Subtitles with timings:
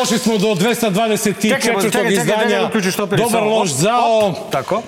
[0.00, 1.40] Došli smo do 224.
[1.40, 2.70] Čekaj, čekaj, čekaj, izdanja.
[3.02, 4.34] opet Dobar loš zao.
[4.50, 4.82] Tako.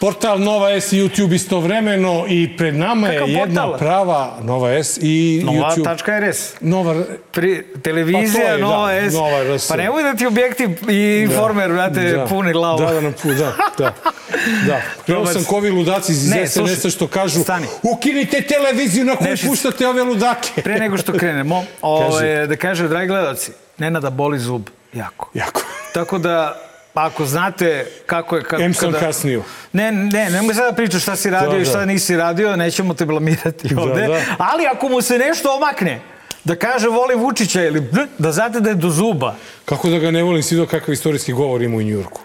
[0.00, 3.78] Portal Nova S i YouTube istovremeno i pred nama je jedna portal?
[3.78, 6.06] prava Nova S i YouTube.
[6.06, 6.60] Nova.rs.
[6.60, 7.04] Nova...
[7.32, 9.14] Pri, televizija, Pa je, da, Nova S.
[9.14, 9.68] Nova RS.
[9.68, 12.78] Pa nemoj da ti objekti i informer, brate, puni glavu.
[12.78, 13.94] Da, da, nam pu, da, da.
[14.66, 14.80] Da.
[15.14, 15.48] Dobar sam si.
[15.48, 17.66] ko ovi ludaci iz Ne, SNS-a što kažu stani.
[17.82, 20.62] ukinite televiziju na koju puštate ove ludake.
[20.62, 25.30] Pre nego što krenemo, ove, da kaže, dragi gledalci, Nenada boli zub jako.
[25.34, 25.62] Jako.
[25.94, 26.60] Tako da,
[26.94, 28.42] ako znate kako je...
[28.44, 29.42] Kako, Em sam kasnio.
[29.72, 31.84] Ne, ne, nemoj sada da pričaš šta si radio Da, i šta da.
[31.84, 34.06] nisi radio, nećemo te blamirati ovde.
[34.06, 34.20] da.
[34.38, 36.00] Ali ako mu se nešto omakne,
[36.44, 37.82] da kaže voli Vučića ili
[38.18, 39.34] da znate da je do zuba.
[39.64, 42.20] Kako da ga ne volim, si vidio kakav istorijski govor ima u Njurku.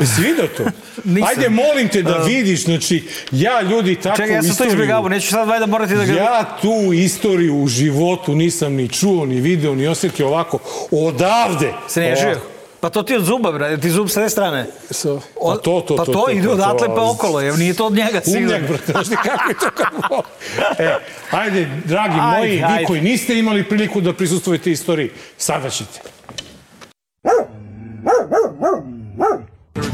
[0.00, 0.64] Jesi vidio to?
[1.04, 1.28] Nisam.
[1.28, 4.72] Ajde, molim te da vidiš, znači, ja ljudi tako Čekaj, ja sam to istoriju...
[4.72, 6.12] izbjegavao, neću sad valjda morati da ga...
[6.12, 10.58] Ja tu istoriju u životu nisam ni čuo, ni video, ni osjetio ovako
[10.90, 11.72] odavde.
[11.88, 12.28] Snežio.
[12.28, 12.46] Ovako.
[12.80, 14.66] Pa to ti od zuba, brate, ti zub sa te strane.
[14.90, 17.74] So, pa to, to, pa to, to, ide to, odatle to, pa okolo, jer nije
[17.74, 18.46] to od njega sigurno.
[18.46, 20.22] Umnjak, brate, znaš ti kako je to kako...
[20.78, 20.94] E,
[21.30, 22.84] ajde, dragi Ajde, moji, vi ajde.
[22.84, 26.00] koji niste imali priliku da prisustujete istoriji, sada ćete.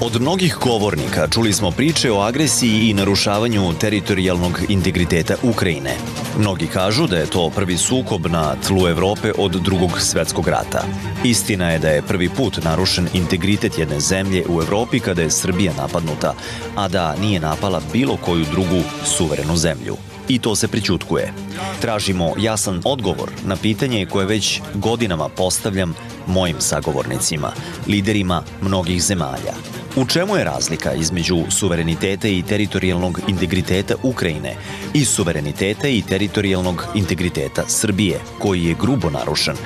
[0.00, 5.94] Od mnogih govornika čuli smo priče o agresiji i narušavanju teritorijalnog integriteta Ukrajine.
[6.38, 10.84] Mnogi kažu da je to prvi sukob na tlu Evrope od drugog svetskog rata.
[11.24, 15.72] Istina je da je prvi put narušen integritet jedne zemlje u Evropi kada je Srbija
[15.76, 16.34] napadnuta,
[16.76, 19.96] a da nije napala bilo koju drugu suverenu zemlju.
[20.28, 21.32] I to se prićutkuje.
[21.80, 25.94] Tražimo jasan odgovor na pitanje koje već godinama postavljam
[26.26, 27.52] mojim sagovornicima,
[27.86, 29.54] liderima mnogih zemalja.
[29.96, 34.54] U čemu je razlika između suvereniteta i teritorijalnog integriteta Ukrajine
[34.94, 39.56] i suvereniteta i teritorijalnog integriteta Srbije, koji je grubo narušen,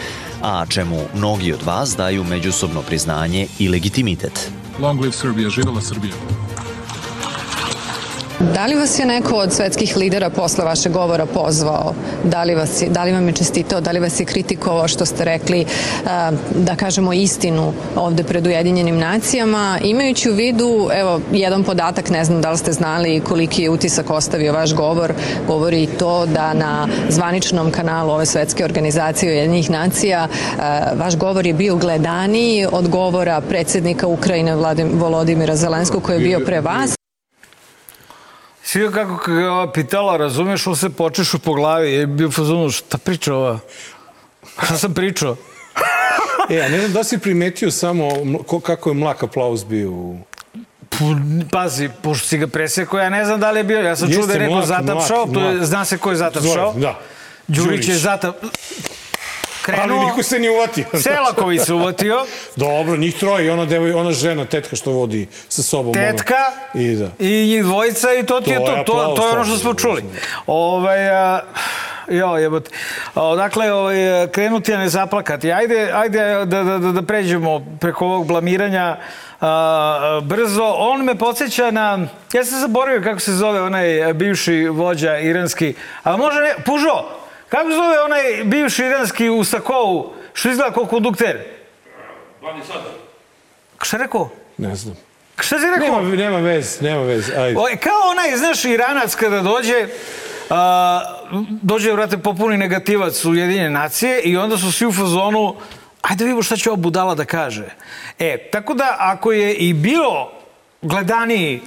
[0.42, 4.50] a čemu mnogi od vas daju međusobno priznanje i legitimitet?
[4.78, 6.14] Long live Serbia, živela Srbija.
[8.40, 11.94] Da li vas je neko od svetskih lidera posle vašeg govora pozvao?
[12.24, 13.80] Da li, vas je, da li vam je čestitao?
[13.80, 15.64] Da li vas je kritikovao što ste rekli
[16.06, 19.78] a, da kažemo istinu ovde pred Ujedinjenim nacijama?
[19.82, 24.10] Imajući u vidu, evo, jedan podatak, ne znam da li ste znali koliki je utisak
[24.10, 25.12] ostavio vaš govor,
[25.46, 31.54] govori to da na zvaničnom kanalu ove svetske organizacije Ujedinjenih nacija a, vaš govor je
[31.54, 34.56] bio gledaniji od govora predsednika Ukrajine
[34.92, 36.99] Volodimira Zelenskog koji je bio pre vas.
[38.70, 42.98] Svi kako ga ova pitala, razumeš, on se počešu po glavi, je bio fazonu, šta
[42.98, 43.58] priča ova?
[44.62, 45.36] Šta sam pričao?
[46.50, 48.08] E, a ne znam da si primetio samo
[48.46, 50.18] ko, kako je mlak aplauz bio u...
[51.50, 53.80] Pazi, pošto si ga presekao, ja ne znam da li je bio.
[53.80, 56.52] Ja sam čuo da je neko zatapšao, to je, zna se ko je zatapšao.
[56.52, 56.98] Zoran, da.
[57.48, 58.34] Đurić je Đurić.
[59.66, 59.80] Zatap...
[59.80, 60.84] Ali Krenuo, niko se nije uvatio.
[61.02, 62.26] Selaković se uvatio,
[62.56, 65.94] Dobro, njih troje i ona, devoj, ona žena, tetka što vodi sa sobom.
[65.94, 66.34] tetka
[66.74, 67.08] I da.
[67.18, 68.72] i njih dvojica i to ti je To to.
[68.72, 70.04] je To, to je ono što smo čuli.
[70.46, 71.40] Ovaj, a,
[72.10, 72.70] Jo, jebote.
[73.14, 73.96] O, Dakle, ovaj,
[74.32, 75.52] krenuti, a ne zaplakati.
[75.52, 78.96] Ajde, ajde da, da, da, da pređemo preko ovog blamiranja
[79.40, 80.74] a, brzo.
[80.76, 81.98] On me podsjeća na...
[82.32, 85.74] Ja sam zaboravio kako se zove onaj bivši vođa iranski.
[86.02, 86.54] A može ne...
[86.64, 87.19] Pužo!
[87.50, 90.12] Kako zove onaj bivši iranski u Sakovu?
[90.32, 91.44] Što izgleda kao kondukter?
[93.82, 94.28] Šta je rekao?
[94.58, 94.96] Ne znam.
[95.38, 96.02] Šta si rekao?
[96.02, 97.30] Nema, nema vez, nema vez.
[97.30, 97.58] Ajde.
[97.58, 99.88] O, kao onaj, znaš, Iranac kada dođe,
[100.50, 101.00] a,
[101.62, 105.56] dođe, vrate, popuni negativac u Jedinje nacije i onda su svi u fazonu,
[106.02, 107.68] ajde da vidimo šta će ova budala da kaže.
[108.18, 110.32] E, tako da, ako je i bilo
[110.82, 111.60] gledaniji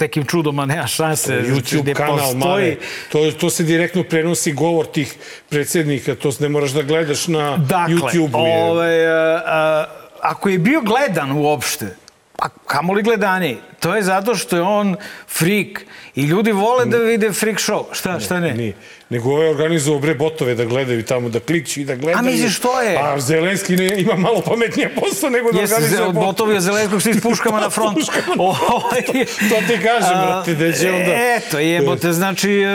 [0.00, 2.76] nekim čudom, a nema šanse, znači, YouTube gde kanal, postoji, mare.
[3.12, 5.14] To, to se direktno prenosi govor tih
[5.48, 8.46] predsjednika, to ne moraš da gledaš na Dakle, YouTube-u.
[8.46, 8.64] je.
[8.64, 9.86] ovaj, a, a,
[10.22, 11.96] ako je bio gledan uopšte,
[12.38, 14.96] a kamoli gledaniji, to je zato što je on
[15.28, 17.84] frik i ljudi vole da vide freak show.
[17.92, 18.54] Šta, šta ne?
[18.54, 18.74] Nije.
[19.10, 22.18] Nego ovaj organizovao bre botove da gledaju tamo, da klikću i da gledaju.
[22.18, 22.98] A misliš, što je?
[22.98, 26.26] A Zelenski ne, ima malo pametnije posao nego da organizuje botove.
[26.26, 27.98] botovi od Zelenskog svi s puškama na front.
[28.38, 29.02] Ovaj,
[29.48, 31.12] To ti kažem, brate, da će onda...
[31.36, 32.50] Eto, jebote, znači...
[32.52, 32.66] E,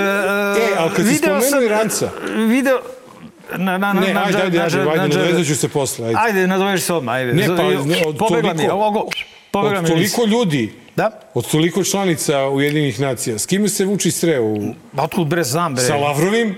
[0.77, 2.09] ali kad si spomenuo Iranca.
[2.49, 2.79] Video...
[3.51, 5.55] Na, na, na, Ne, na, ajde, na- ajde, na- ajde, na- ajde, na- nadovezat ću
[5.55, 6.19] se posle, ajde.
[6.19, 7.33] Ajde, nadoveži se odmah, ajde.
[7.33, 9.09] Ne, pa, ne, od Pobegla mi, toliko- ovo,
[9.51, 11.12] pobegla Od mi toliko ljudi, Da?
[11.33, 14.44] od toliko članica Ujedinjenih nacija, s kime se Vučić sreo?
[14.44, 15.83] U, Pa otkud bre znam, bre.
[15.83, 16.56] sa Lavrovim,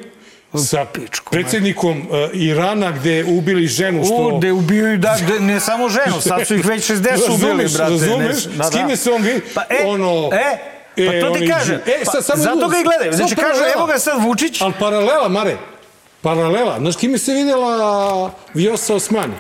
[0.60, 4.16] sa pičku, predsjednikom uh, Irana gde ubili ženu što...
[4.28, 7.78] U, gde ubijaju, da, gde, ne samo ženu, sad su ih već 60 ubili, brate.
[7.92, 8.46] razumeš?
[8.48, 9.42] Ne, S kime se on vidi?
[9.56, 10.58] Pa, e, Ono- e,
[10.98, 11.74] pa E, to ti oni- kaže.
[11.76, 13.14] E, sad, pa, samo- zato ga i gledaju.
[13.14, 13.68] Znači, paralela.
[13.76, 15.58] evo ga sad Vučić, Ali paralela, Mare.
[16.22, 16.80] Paralela.
[16.80, 19.34] Znaš kime se videla Vjosa Osmani?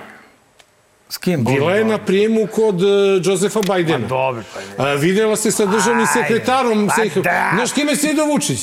[1.13, 1.43] S kim?
[1.43, 2.89] Bila je na prijemu kod uh,
[3.23, 3.99] Josefa Bajdena.
[3.99, 4.43] Pa dobro,
[4.77, 6.87] pa A, videla se sa državnim Ajde, sekretarom.
[6.87, 7.51] pa sekre- da.
[7.55, 8.59] Znaš kime se ide Vučić?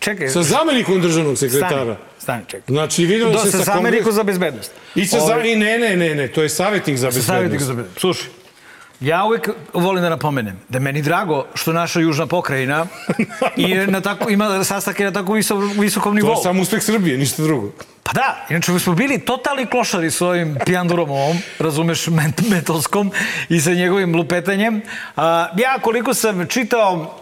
[0.00, 1.70] Čekaj, Sa zamenikom državnog sekretara.
[1.70, 2.64] stani, stani, čekaj.
[2.68, 4.06] Znači, videla se sa, sa kongres...
[4.06, 4.70] za bezbednost.
[4.94, 5.48] I sa Ovaj, za...
[5.48, 7.60] I ne, ne, ne, ne, to je savjetnik za bezbednost.
[7.60, 8.00] za bezbednost.
[8.00, 8.26] Slušaj,
[9.02, 12.86] ja uvijek volim da napomenem da je meni drago što naša južna pokrajina
[13.56, 16.30] i na tako, ima sastake na tako visok, visokom To nivou.
[16.30, 17.72] je samo uspeh Srbije, ništa drugo.
[18.02, 23.12] Pa da, inače smo bili totalni klošari s ovim pijandurom ovom, razumeš, ment, metolskom
[23.48, 24.82] i sa njegovim lupetanjem.
[25.16, 27.18] A, ja koliko sam čitao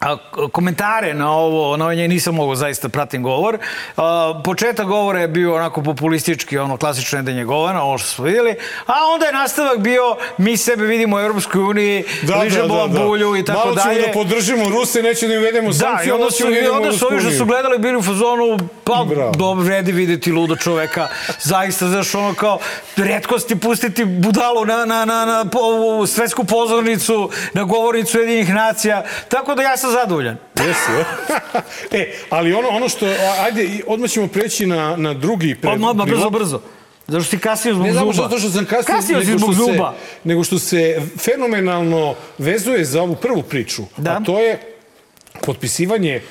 [0.00, 0.16] a,
[0.52, 3.58] komentare na ovo, na ovaj njej nisam mogao zaista pratim govor.
[3.96, 8.54] A, početak govora je bio onako populistički, ono klasično jedenje govana, ovo što smo vidjeli,
[8.86, 13.36] a onda je nastavak bio mi sebe vidimo u Europskoj uniji, da, ližemo vam bulju
[13.36, 14.06] i tako Malo ćemo dalje.
[14.06, 16.92] da podržimo Ruse, neće da im uvedemo Da, sankcije, i onda su, da i onda
[16.92, 19.32] su ovi što su gledali bili u fazonu, pa Bravo.
[19.32, 21.08] dobro, vredi videti ludo čoveka.
[21.42, 22.58] Zaista, znaš, ono kao,
[22.96, 29.04] redkosti pustiti budalu na, na, na, na po, ovu svetsku pozornicu, na govornicu jedinih nacija.
[29.28, 30.36] Tako da ja sam zadovoljan.
[30.58, 31.04] Jesi, je?
[32.02, 33.06] e, ali ono, ono što,
[33.44, 36.60] ajde, odmah ćemo preći na, na drugi pre, Odmah, odmah, brzo, brzo.
[37.06, 38.00] Zato što si kasnio zbog Ne zuba.
[38.00, 39.94] samo zato što sam kasnio, Kasnio nego, zbog što se, zuba.
[40.24, 43.82] nego što se fenomenalno vezuje za ovu prvu priču.
[43.96, 44.10] Da.
[44.10, 44.76] A to je
[45.42, 46.22] potpisivanje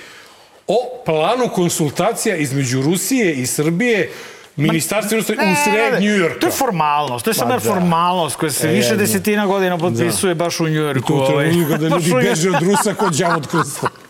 [0.68, 4.12] o planu konsultacija između Rusije i Srbije
[4.58, 6.40] Ministarstvo inostranih u sred ne, Njujorka.
[6.40, 7.74] To je formalnost, to je samo Pa jedna da.
[7.74, 8.98] formalnost koja se E, više jedno.
[8.98, 11.08] desetina godina potpisuje baš u Njujorku.
[11.08, 11.50] Tu ovaj.
[11.50, 13.88] trenutku kada ljudi u beže od Rusa kod đavo od krsta.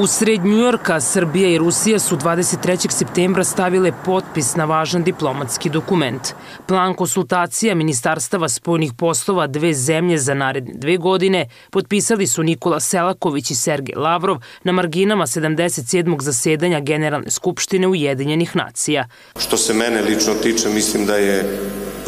[0.00, 2.90] U sred Njujorka Srbija i Rusija su 23.
[2.90, 6.28] septembra stavile potpis na važan diplomatski dokument.
[6.66, 13.50] Plan konsultacija Ministarstava spoljnih poslova dve zemlje za naredne dve godine potpisali su Nikola Selaković
[13.50, 16.22] i Sergej Lavrov na marginama 77.
[16.22, 19.08] zasedanja Generalne skupštine Ujedinjenih nacija.
[19.38, 21.60] Što se mene lično tiče, mislim da je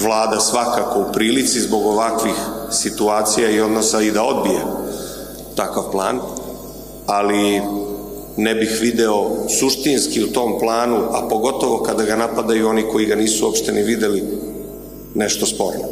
[0.03, 2.35] vlada svakako u prilici zbog ovakvih
[2.71, 4.61] situacija i odnosa i da odbije
[5.57, 6.21] takav plan,
[7.07, 7.63] ali
[8.37, 13.15] ne bih video suštinski u tom planu, a pogotovo kada ga napadaju oni koji ga
[13.15, 14.23] nisu uopšte ni videli,
[15.15, 15.85] nešto sporno.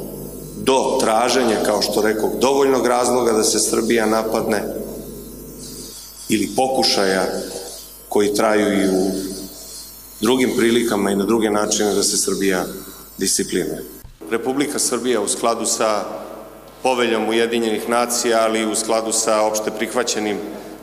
[0.57, 4.63] Do traženja, kao što rekao, dovoljnog razloga da se Srbija napadne
[6.29, 7.27] ili pokušaja
[8.09, 9.11] koji traju i u
[10.21, 12.65] drugim prilikama i na druge načine da se Srbija
[13.19, 13.85] disciplinuje.
[14.31, 16.05] Republika Srbija u skladu sa
[16.83, 20.39] poveljom Ujedinjenih nacija, ali i u skladu sa opšte prihvaćenim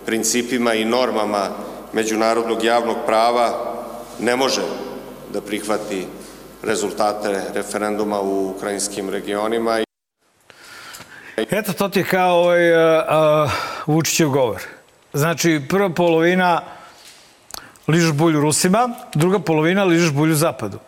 [0.08, 1.50] principima i normama
[1.94, 3.74] međunarodnog javnog prava
[4.20, 4.62] ne može
[5.34, 6.06] da prihvati
[6.64, 9.80] rezultate referenduma u ukrajinskim regionima
[11.38, 13.04] Eto, to ti je kao ovaj, uh,
[13.44, 13.52] uh,
[13.86, 14.62] Vučićev govor.
[15.14, 16.62] Znači, prva polovina
[17.88, 20.80] ližeš bulju Rusima, druga polovina ližeš bulju Zapadu.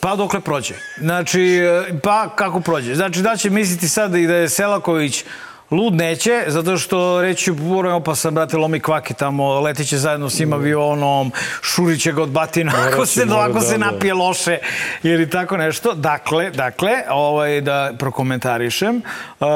[0.00, 0.74] Pa dokle prođe.
[0.98, 1.60] Znači,
[1.90, 2.94] uh, pa kako prođe.
[2.94, 5.24] Znači, da će misliti sad i da je Selaković
[5.70, 10.52] lud neće, zato što reći moram opasan, brate, lomi kvaki tamo, letiće zajedno s njim
[10.52, 11.32] avionom,
[11.62, 13.86] šuriće ga od batina, ako se, mora, ako da, se da.
[13.86, 14.58] napije loše
[15.02, 15.94] ili tako nešto.
[15.94, 19.46] Dakle, dakle, ovaj, da prokomentarišem, uh,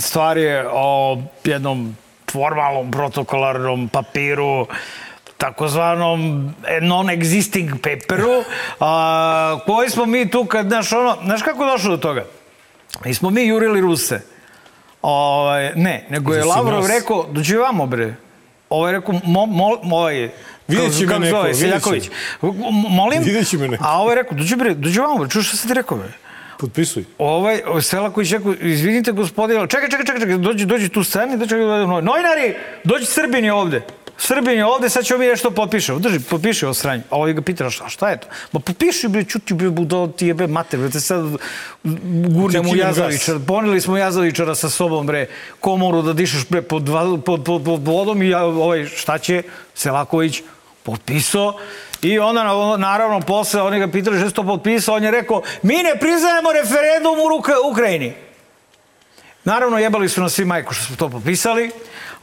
[0.00, 1.96] stvar je o jednom
[2.32, 4.66] formalnom protokolarnom papiru,
[5.38, 8.44] takozvanom non-existing paperu,
[8.80, 12.24] a, koji smo mi tu kad, znaš, ono, znaš kako je došlo do toga?
[13.04, 14.37] Nismo mi jurili Ruse.
[15.02, 18.14] Ovaj, ne, nego je Lavrov rekao, dođi vamo bre.
[18.70, 20.30] Ovaj rekao, mo, mo, ovaj,
[20.68, 21.54] Vidjet će me neko, zove.
[21.54, 22.10] Seljaković.
[22.90, 23.22] Molim?
[23.22, 23.84] Vidjet će me neko.
[23.86, 26.08] A ovaj rekao, dođi bre, dođi vamo bre, čuš šta sam ti rekao bre?
[26.58, 27.04] Potpisuj.
[27.18, 31.54] Ovaj, Selaković rekao, izvinite gospodine, čekaj, čekaj, čekaj, čekaj, dođi, dođi tu sceni, dođi,
[32.02, 33.82] novinari, dođi Srbin je ovde.
[34.20, 35.98] Srbin je ovde, sad ćemo mi nešto potpišemo.
[35.98, 37.02] Drži, potpiši ovo sranje.
[37.10, 38.26] A ovaj ga pita, šta, šta je to?
[38.52, 41.20] Ma potpiši, bre, čuti, bre, budo, ti jebe mater, bre, te sad
[42.28, 43.38] gurnemo Jazavičara.
[43.46, 45.26] Poneli smo Jazavičara sa sobom, bre,
[45.60, 46.90] komoru da dišeš, bre, pod,
[47.24, 49.42] pod, pod, pod vodom i ja, ovaj, šta će?
[49.74, 50.42] Selaković
[50.82, 51.54] potpisao
[52.02, 55.94] i onda na- naravno posle oni ga pitali što potpisao, on je rekao mi ne
[56.00, 58.12] priznajemo referendum u Ukrajini.
[59.44, 61.70] Naravno, jebali su nas svi majko što smo to potpisali,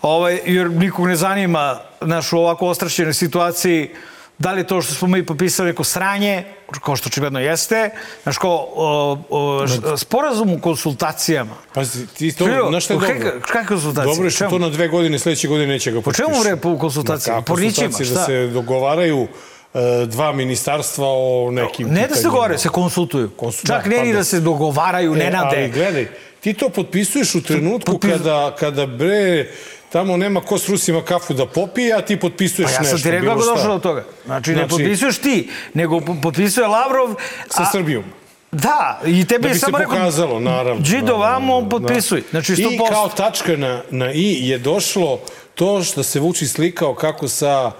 [0.06, 3.90] ovaj, jer nikog ne zanima naš u ovako ostrašćenoj situaciji
[4.38, 6.44] da li je to što smo mi potpisali neko sranje,
[6.80, 7.90] kao što očigledno jeste,
[8.24, 11.56] znaš kao o, o, š- sporazum u konsultacijama.
[11.74, 13.16] Pazi, ti to, Čujo, znaš šta je dobro?
[13.16, 14.06] kakve- kakve konsultacije?
[14.08, 16.24] Dobro je što to na dve godine, sledeće godine neće ga Po potpišu.
[16.24, 17.40] čemu bre po konsultacijama?
[17.40, 18.26] Ma Po konsultacije da šta?
[18.26, 19.28] se dogovaraju
[19.74, 23.30] e, dva ministarstva o nekim Ne da se govore, se konsultuju.
[23.32, 25.58] Konsul- Čak da, ne ni da se dogovaraju, ne E, nade.
[25.58, 26.08] Ali gledaj,
[26.42, 29.48] ti to potpisuješ u trenutku Potpis- kada, kada bre
[29.96, 32.98] tamo nema ko s Rusima kafu da popije, a ti potpisuješ Pa ja nešto.
[32.98, 33.54] sam ti rekao kako šta.
[33.54, 34.04] došlo do toga.
[34.26, 37.16] Znači, ne Znači- potpisuješ ti, nego po- potpisuje Lavrov.
[37.50, 38.04] Sa a- Srbijom.
[38.52, 40.82] Da, i tebi Da je bi se samo rekao, pokazalo, naravno.
[40.82, 41.70] Džido naravno, vamo, da.
[41.70, 42.24] potpisuj.
[42.32, 42.74] Znači, 100%.
[42.86, 45.20] I kao tačka na, na i je došlo
[45.56, 47.72] to što se Vučić slikao kako sa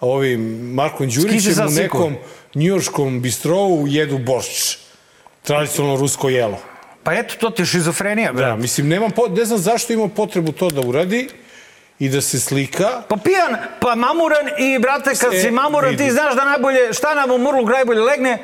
[0.00, 0.40] ovim
[0.72, 2.16] Markom Đurićem u nekom
[2.54, 4.76] njujorskom bistrovu jedu boršč.
[5.42, 6.58] Tradicionalno rusko jelo.
[7.02, 8.46] Pa eto, to ti je šizofrenija, bre.
[8.46, 11.28] Da, mislim, nemam po, ne znam zašto ima potrebu to da uradi
[11.98, 13.02] i da se slika.
[13.08, 16.10] Pa pijan, pa mamuran i, brate, kad E, si mamuran, ti vidi.
[16.10, 18.38] znaš da najbolje, šta nam u murlu najbolje legne?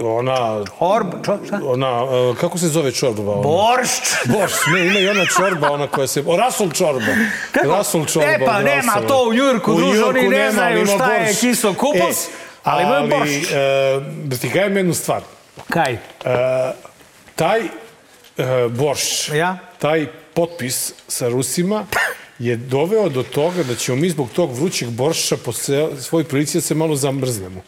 [0.00, 0.36] Ona,
[0.80, 1.60] Orb, čo, šta?
[1.64, 3.32] ona, e, kako se zove čorba?
[3.32, 3.42] Ona?
[3.42, 4.02] Boršč.
[4.26, 6.22] Borš, ne, ima i ona čorba, ona koja se...
[6.26, 7.12] O, rasul čorba.
[7.52, 7.68] Kako?
[7.68, 8.28] Rasul čorba.
[8.28, 11.40] E, pa nema to u Njujorku, druže, oni ne nema, znaju ali šta je borš.
[11.40, 12.26] kisel kupus,
[12.64, 13.32] ali imaju boršč.
[13.44, 13.56] E,
[14.24, 15.22] da ti kajem jednu stvar.
[15.70, 15.92] Kaj?
[15.92, 15.98] E,
[17.36, 17.68] taj e,
[18.68, 19.58] borš, Ja?
[19.78, 21.84] taj potpis sa Rusima
[22.38, 25.52] je doveo do toga da ćemo mi zbog tog vrućeg borša po
[26.00, 27.62] svoj prilici da se malo zamrznemo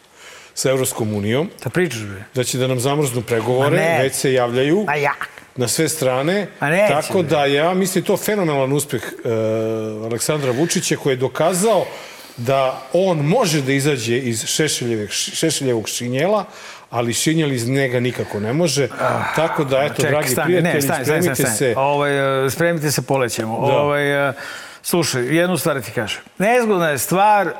[0.54, 2.24] sa Evropskom unijom, Da pričaš, bre.
[2.34, 5.12] da će da nam zamrznu pregovore, već se javljaju A ja.
[5.56, 6.46] na sve strane.
[6.58, 7.28] A neće, tako bre.
[7.30, 9.28] da ja mislim to fenomenalan uspeh e,
[10.04, 11.86] Aleksandra Vučića koji je dokazao
[12.36, 16.44] da on može da izađe iz Šešeljevog, Šešeljevog šinjela,
[16.90, 18.88] ali šinjel iz njega nikako ne može.
[19.36, 21.72] tako da, eto, Ček, dragi stani, prijatelji, ne, stani, stani, spremite stani, se.
[21.72, 21.86] stani.
[21.86, 23.66] Ovaj, e, spremite se, polećemo.
[23.66, 23.72] Da.
[23.72, 24.32] Ovaj, e,
[24.82, 26.22] slušaj, jednu stvar ti kažem.
[26.38, 27.52] Nezgodna je stvar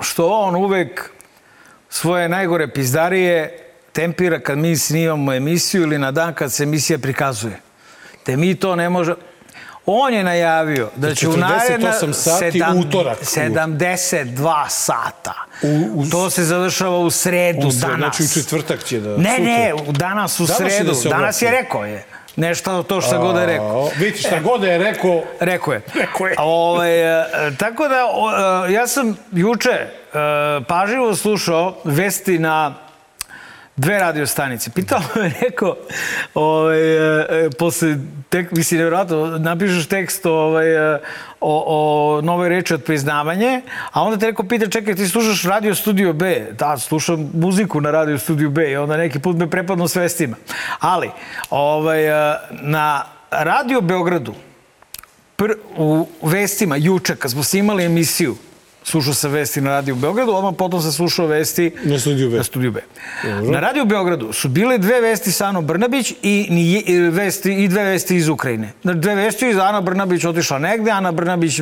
[0.00, 1.10] što on uvek
[1.88, 3.58] svoje najgore pizdarije
[3.92, 7.60] tempira kad mi snimamo emisiju ili na dan kad se emisija prikazuje.
[8.24, 9.14] Te mi to ne može...
[9.86, 13.18] On je najavio da će u 48 naredna sati utorak.
[13.20, 14.26] 72
[14.68, 15.34] sata.
[15.62, 17.98] U- u- to se završava u sredu, U sred- danas.
[18.16, 19.44] znači u četvrtak će da- Ne, sutra.
[19.44, 20.84] ne, danas u Danas sredu.
[20.84, 22.04] da se danas je rekao je.
[22.36, 23.90] Nešto to što god je rekao.
[23.96, 25.80] Vidite, šta god je rekao, Rekao je.
[25.94, 26.34] Rekao je.
[26.38, 27.24] Ovaj, e,
[27.58, 28.30] tako da, o,
[28.66, 29.86] e, ja sam juče e,
[30.62, 32.74] pažljivo slušao vesti na
[33.76, 34.70] dve radio stanice.
[34.70, 35.76] Pitao me neko,
[36.34, 37.96] ovaj, e, e, posle,
[38.28, 41.00] tek, mislim, nevjerojatno, napišeš tekst ovaj, e,
[41.40, 43.60] o, o novoj reči od priznavanje,
[43.92, 46.46] a onda te neko pita, čekaj, ti slušaš Radio Studio B?
[46.58, 50.36] Da, slušam muziku na Radio Studio B i onda neki put me prepadnu s vestima.
[50.80, 51.10] Ali,
[51.50, 52.02] ovaj,
[52.50, 54.34] na Radio Beogradu,
[55.36, 58.36] pr, u vestima juče, kad smo snimali emisiju,
[58.84, 62.36] slušao sam vesti na Radio Beogradu, odmah potom sam slušao vesti Na Studiju B.
[62.36, 62.80] Na Studiju B.
[63.42, 67.68] Na Radio Beogradu su bile dve vesti sa Anom Brnabić i, ni, i vesti, i
[67.68, 68.72] dve vesti iz Ukrajine.
[68.82, 71.60] Dve vesti iz Ana Brnabić otišla negde, Ana Brnabić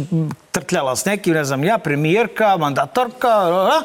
[0.50, 3.82] trtljala s nekim, ne znam ja, premijerka, mandatorka, a,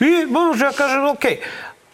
[0.00, 1.40] i bože, ja kažem, okej.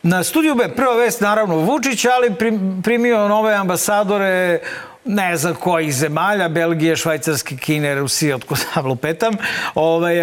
[0.02, 4.58] Na studiju B, prva vest, naravno, Vučić, ali prim- primio nove ambasadore,
[5.04, 9.34] ne znam kojih zemalja, Belgije, Švajcarske, Kine, Rusije, otko sam lupetam.
[9.74, 10.14] Ovaj,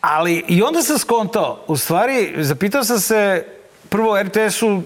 [0.00, 3.44] ali i onda sam skontao, u stvari, zapitao sam se
[3.88, 4.82] prvo RTS-u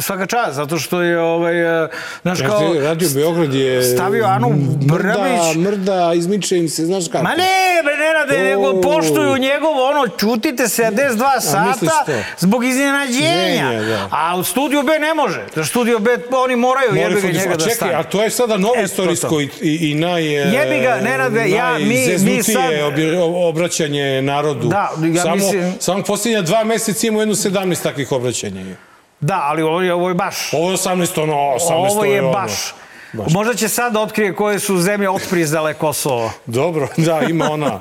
[0.00, 1.88] svaka čast, zato što je ovaj, e,
[2.22, 2.60] znaš kao...
[2.60, 3.82] Radio, Radio Beograd je...
[3.84, 4.48] Stavio Anu
[4.80, 5.56] Brnabić.
[5.56, 7.24] Mrda, mrda, izmiče im se, znaš kako.
[7.24, 7.36] Ma ne,
[7.84, 12.04] bre, ne rade, nego poštuju njegovo, ono, čutite 72 sata
[12.38, 13.82] zbog iznenađenja.
[13.82, 14.08] Da.
[14.12, 15.44] A u studiju B ne može.
[15.54, 17.94] Za studiju B oni moraju Moraju jebi ga njega da čekaj, stane.
[17.94, 19.40] a to je sada novo to, istorijsko to.
[19.40, 20.22] i, i, i naj...
[20.22, 22.72] e, Jebi ga, Nenade, ja- mi- mi sad-
[23.48, 24.68] obraćanje narodu.
[24.68, 28.64] Da, ja samo, mislim- Samo posljednja dva meseca imamo jednu 17 takvih obraćanja.
[29.26, 30.52] Da, ali ovo je, ovo je baš...
[30.52, 32.32] Ovo je 18, ono, 18 Ovo je ono.
[32.32, 32.74] baš.
[33.12, 33.32] Baš.
[33.32, 36.30] Možda će sad da otkrije koje su zemlje otpriznale Kosovo.
[36.46, 37.80] Dobro, da, ima ona,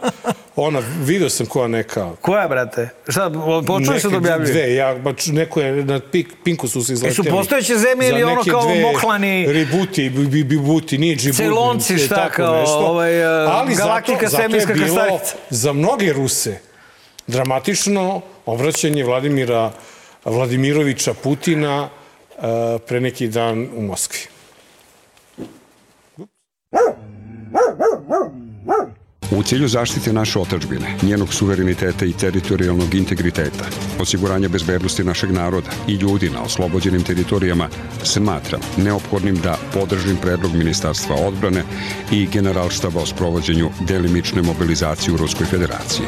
[0.55, 2.89] ona, vidio sam koja neka, Koja, brate?
[3.07, 3.31] Šta,
[3.67, 4.53] počeli su da objavljuju?
[4.53, 7.29] dve, ja, baš neko je na pik, Pinku su se izleteli.
[7.29, 9.45] postojeće zemlje ili ono kao dve Mohlani?
[9.53, 11.37] Ributi, bi, bi, bibuti, nije džibuti.
[11.43, 12.77] Celonci, e, šta, kao, nešto.
[12.77, 15.35] ovaj, e, Ali galaktika, zato, je bilo krstarica.
[15.49, 16.59] za mnoge Ruse
[17.27, 19.71] dramatično obraćanje Vladimira
[20.25, 22.39] Vladimirovića Putina e,
[22.87, 24.19] pre neki dan u Moskvi.
[29.31, 33.65] U cilju zaštite naše otačbine, njenog suvereniteta i teritorijalnog integriteta,
[33.99, 37.69] osiguranja bezbednosti našeg naroda i ljudi na oslobođenim teritorijama,
[38.03, 41.63] smatram neophodnim da podržim predlog Ministarstva odbrane
[42.11, 46.05] i Generalštaba o sprovođenju delimične mobilizacije u Ruskoj federaciji.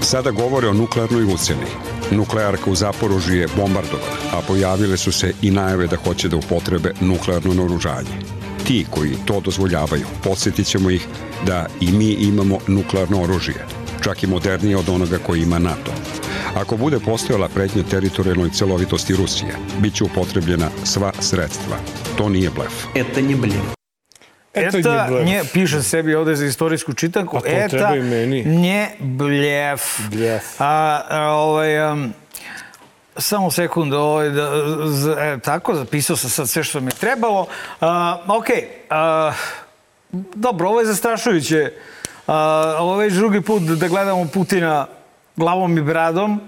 [0.00, 1.66] Sada govore o nuklearnoj uceni.
[2.12, 6.92] Nuklearka u Zaporožju je bombardovana, a pojavile su se i najave da hoće da upotrebe
[7.00, 8.16] nuklearno naoružanje.
[8.66, 11.06] Ti koji to dozvoljavaju, podsjetit ćemo ih
[11.46, 13.66] da i mi imamo nuklearno oružje,
[14.04, 15.92] čak i modernije od onoga koji ima NATO.
[16.54, 21.76] Ako bude postojala pretnja teritorijalnoj celovitosti Rusije, bit će upotrebljena sva sredstva.
[22.18, 22.84] To nije blef.
[24.54, 27.94] Eto Eta, nje piše sebi ovde za istorijsku čitanku, A to eta,
[28.44, 29.82] nje bljef.
[30.10, 30.60] Bljef.
[30.60, 32.12] A, a, ovaj, um,
[33.16, 34.50] samo sekund, ovaj, da,
[34.86, 37.46] z, e, tako, zapisao sam sad sve što mi je trebalo.
[37.80, 38.46] A, ok,
[38.90, 39.32] a,
[40.34, 41.72] dobro, ovo je zastrašujuće.
[42.26, 44.86] A, ovo je već drugi put da gledamo Putina
[45.36, 46.40] glavom i bradom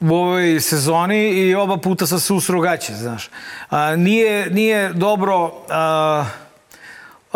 [0.00, 3.30] u ovoj sezoni i oba puta sa susrogaće, znaš.
[3.70, 5.52] A, nije, nije dobro...
[5.70, 6.24] A,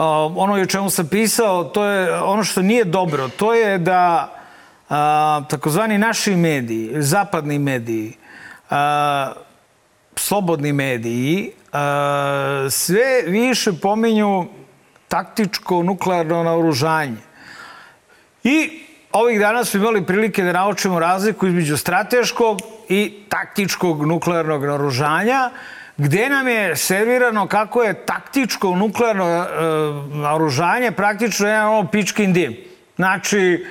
[0.05, 4.35] ono o čemu sam pisao, to je ono što nije dobro, to je da
[4.89, 8.17] a, takozvani naši mediji, zapadni mediji,
[8.71, 9.33] a,
[10.17, 14.47] slobodni mediji, a, sve više pominju
[15.09, 17.17] taktičko nuklearno naoružanje.
[18.45, 25.51] I ovih dana smo imali prilike da naučimo razliku između strateškog i taktičkog nuklearnog naoružanja,
[25.99, 29.47] gde nam je servirano kako je taktičko nuklearno e,
[30.17, 32.57] naoružanje praktično jedan ono pičkin dim.
[32.97, 33.67] Znači,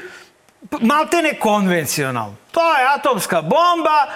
[0.81, 2.35] malte ne konvencionalno.
[2.51, 4.07] To je atomska bomba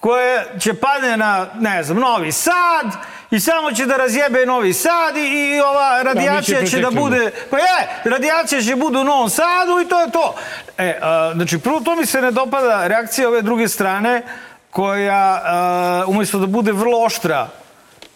[0.00, 2.86] koja će padne na, ne znam, Novi Sad
[3.30, 7.00] i samo će da razjebe Novi Sad i, i ova radijacija će da preteknemo.
[7.00, 10.34] bude Pa je, radijacija će bude u Novom Sadu i to je to.
[10.78, 14.22] E, a, znači, prvo to mi se ne dopada reakcija ove druge strane,
[14.72, 17.48] koja, a, umjesto da bude vrlo oštra,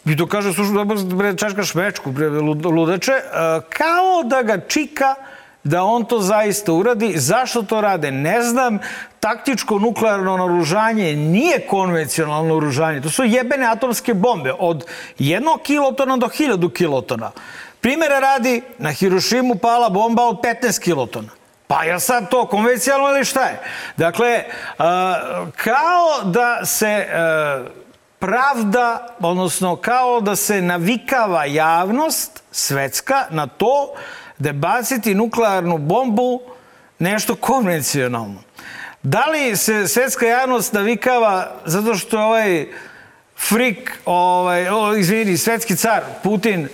[0.05, 0.85] i to kaže, slušaj,
[1.15, 5.15] bre, čaškaš mečku, bre, lud- ludače, a, kao da ga čika
[5.65, 7.13] da on to zaista uradi.
[7.19, 8.11] Zašto to rade?
[8.11, 8.79] Ne znam.
[9.21, 13.01] Taktičko nuklearno naružanje nije konvencionalno naružanje.
[13.01, 14.87] To su jebene atomske bombe od
[15.19, 17.31] jednog kilotona do hiljadu kilotona.
[17.81, 21.36] Primjera radi, na Hirošimu pala bomba od 15 kilotona.
[21.67, 23.61] Pa je sad to konvencionalno ili šta je?
[23.97, 24.45] Dakle,
[24.79, 25.15] a,
[25.57, 27.65] kao da se a,
[28.19, 33.95] pravda, odnosno kao da se navikava javnost svetska na to
[34.39, 36.41] da je baciti nuklearnu bombu
[36.99, 38.43] nešto konvencionalno.
[39.03, 42.67] Da li se svetska javnost navikava zato što je ovaj
[43.37, 46.69] frik, ovaj, o, izvini, svetski car Putin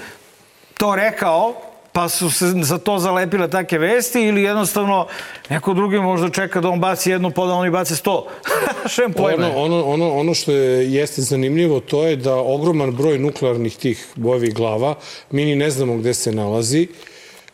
[0.79, 5.07] to rekao, pa su se za to zalepile take vesti ili jednostavno
[5.51, 8.27] neko drugi možda čeka da on baci jednu, pa da oni bace sto.
[8.95, 9.47] Šem pojma.
[9.47, 14.07] Ono, ono, ono, ono što je, jeste zanimljivo, to je da ogroman broj nuklearnih tih
[14.15, 14.95] bojevih glava,
[15.31, 16.89] mi ni ne znamo gde se nalazi,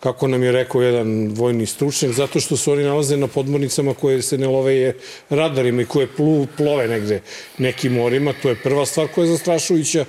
[0.01, 4.23] kako nam je rekao jedan vojni stručnjak, zato što se oni nalaze na podmornicama koje
[4.23, 4.97] se ne love je
[5.31, 7.23] radarima i koje plu, plove negde
[7.59, 8.33] nekim morima.
[8.43, 10.05] To je prva stvar koja je zastrašujuća.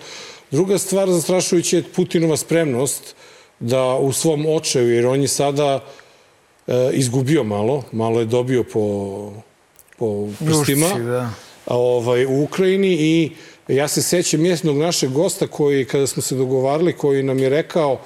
[0.52, 3.16] Druga stvar zastrašujuća je Putinova spremnost
[3.60, 5.84] da u svom očaju, jer on je sada
[6.68, 9.34] e, izgubio malo, malo je dobio po,
[9.98, 11.30] po prstima Njušci, da.
[11.66, 13.32] ovaj, u Ukrajini i
[13.68, 18.02] ja se sećam jednog našeg gosta koji, kada smo se dogovarali, koji nam je rekao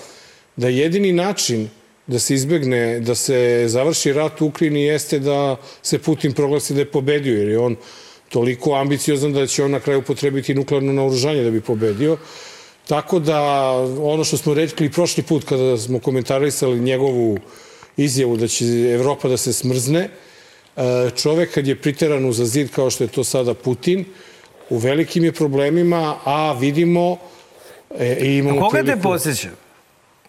[0.55, 1.69] da jedini način
[2.07, 6.79] da se izbegne, da se završi rat u Ukrajini jeste da se Putin proglasi da
[6.79, 7.75] je pobedio, jer je on
[8.29, 12.17] toliko ambiciozan da će on na kraju potrebiti nuklearno naoružanje da bi pobedio.
[12.87, 13.41] Tako da
[14.01, 17.37] ono što smo rekli prošli put kada smo komentarisali njegovu
[17.97, 20.09] izjavu da će Evropa da se smrzne,
[20.77, 24.05] e, čovek kad je priteran za zid kao što je to sada Putin,
[24.69, 27.17] u velikim je problemima, a vidimo
[27.99, 29.49] e, i imamo Koga te priliku- podsjeća?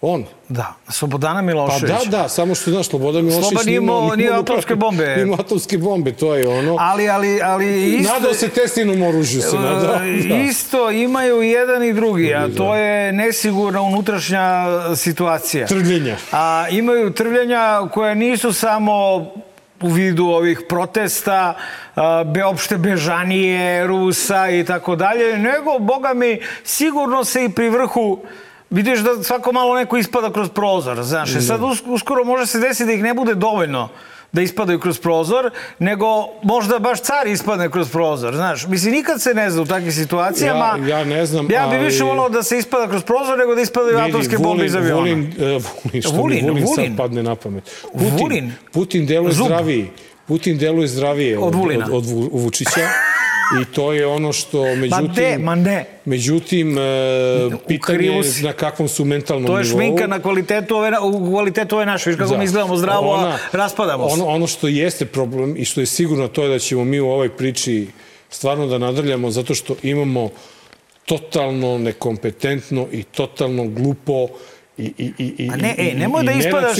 [0.06, 0.24] On.
[0.48, 1.98] Da, Slobodana Pa Miloševića.
[2.04, 5.16] da, da, samo što znaš, Slobodan Milošević Slobodan imao- nije atomske bombe.
[5.22, 6.76] Imao atomske bombe, to je ono.
[6.80, 8.14] Ali, ali, ali isto...
[8.14, 9.98] Nadao se Teslinom oružju se nadao.
[10.28, 10.36] Da.
[10.36, 14.64] Isto imaju i jedan i drugi, a to je nesigurna unutrašnja
[14.96, 15.66] situacija.
[15.66, 16.16] Trvljenja.
[16.32, 19.16] A imaju trvljenja koja nisu samo
[19.82, 21.54] u vidu ovih protesta,
[22.34, 28.22] be, opšte bežanije Rusa i tako dalje, nego, boga mi, sigurno se i pri vrhu
[28.74, 31.40] vidiš da svako malo neko ispada kroz prozor, znaš, mm.
[31.40, 33.88] sad us, uskoro može se desiti da ih ne bude dovoljno
[34.32, 36.06] da ispadaju kroz prozor, nego
[36.42, 38.66] možda baš car ispadne kroz prozor, znaš.
[38.66, 40.78] Mislim, nikad se ne zna u takvim situacijama.
[40.80, 43.54] Ja- ja ne znam, Ja bi ali- više volao da se ispada kroz prozor nego
[43.54, 44.94] da ispadaju Vidi, atomske bombe iz aviona.
[44.96, 46.88] Vulin, uh, Vulin, što Vulin, mi Vulin, Vulin.
[46.88, 47.70] sad padne na pamet.
[47.92, 48.52] Putin, Vulin.
[48.72, 49.90] Putin deluje zdraviji.
[50.26, 52.80] Putin deluje zdravije Od od, od, od Vu- Vučića.
[53.60, 55.12] I to je ono što, međutim...
[55.14, 55.84] de, ma ne.
[56.04, 56.82] Međutim, e,
[57.68, 59.78] pitanje je na kakvom su mentalnom To je nivou.
[59.78, 62.10] šminka na kvalitetu ove, u kvalitetu ove naše.
[62.10, 64.14] Viš kako mi izgledamo zdravo, a raspadamo se.
[64.14, 67.08] Ono, ono što jeste problem i što je sigurno to je da ćemo mi u
[67.08, 67.86] ovoj priči
[68.30, 70.30] stvarno da nadrljamo zato što imamo
[71.06, 74.28] totalno nekompetentno i totalno glupo i,
[74.78, 76.76] i, i, i, A ne, i- ej, nemoj da ispadaš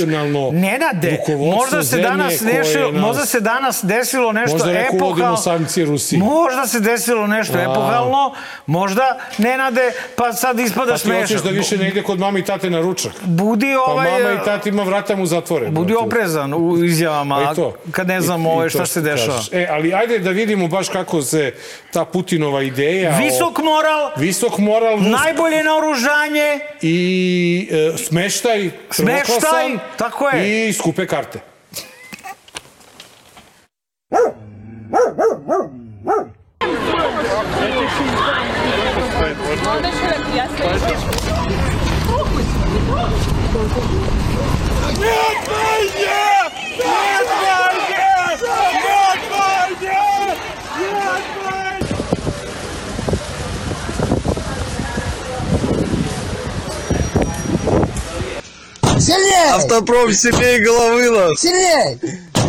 [0.52, 5.36] Nenade, možda se danas desilo, nas- možda se danas desilo nešto Možda epohalno.
[5.36, 6.18] sankcije Rusiji.
[6.18, 7.62] Možda se desilo nešto A.
[7.62, 8.34] epohalno,
[8.66, 9.80] možda Nenade,
[10.16, 11.20] pa sad ispada Pa ti smešno.
[11.20, 13.12] hoćeš da više ne ide kod mame i tate na ručak.
[13.22, 14.10] Budi Pa ovaj...
[14.12, 15.66] mama i tati ima vrata mu zatvore.
[15.66, 17.74] Budi oprezan u izjavama, Pa i to.
[17.90, 19.32] kad ne znamo i ovaj, šta se dešava.
[19.32, 19.52] kažeš.
[19.52, 21.54] E, ali ajde da vidimo baš kako se
[21.92, 23.18] ta Putinova ideja...
[23.18, 30.69] Visok o, moral, visok moral, najbolje naoružanje, i e, smeštaj, Smeštaj, prvoklasan tako je.
[30.69, 31.39] I skupe karte.
[45.89, 47.42] Сильнее!
[59.53, 61.39] Автопром себе головы нас.
[61.39, 61.99] Сильнее!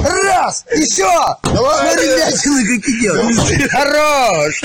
[0.03, 0.65] Раз!
[0.73, 1.11] Еще!
[1.45, 3.71] Смотри, вятины как идет!
[3.71, 4.63] Хорош!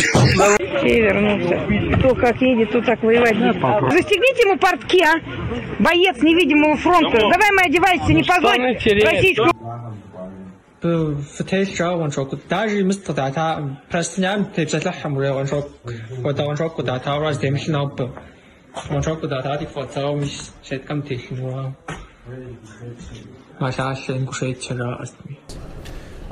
[0.84, 1.98] И вернулся.
[1.98, 3.91] Кто как едет, то так воевать будет.
[3.91, 5.15] Застегните ему портки, а?
[5.80, 7.17] Боец невидимого фронта.
[7.17, 8.62] Давай мы одевайся, не позорь
[9.06, 9.52] российскую
[11.38, 15.65] فتيش وانشوك داجي مستطاعتا برستنيام تبسات لحم ويا وانشوك
[16.24, 18.10] ودا وانشوك ودا تاوراز دي محلنا وب
[18.91, 20.32] وانشوك ودا تاتي فوتا ومش
[20.63, 21.71] شيت كم تيشنوا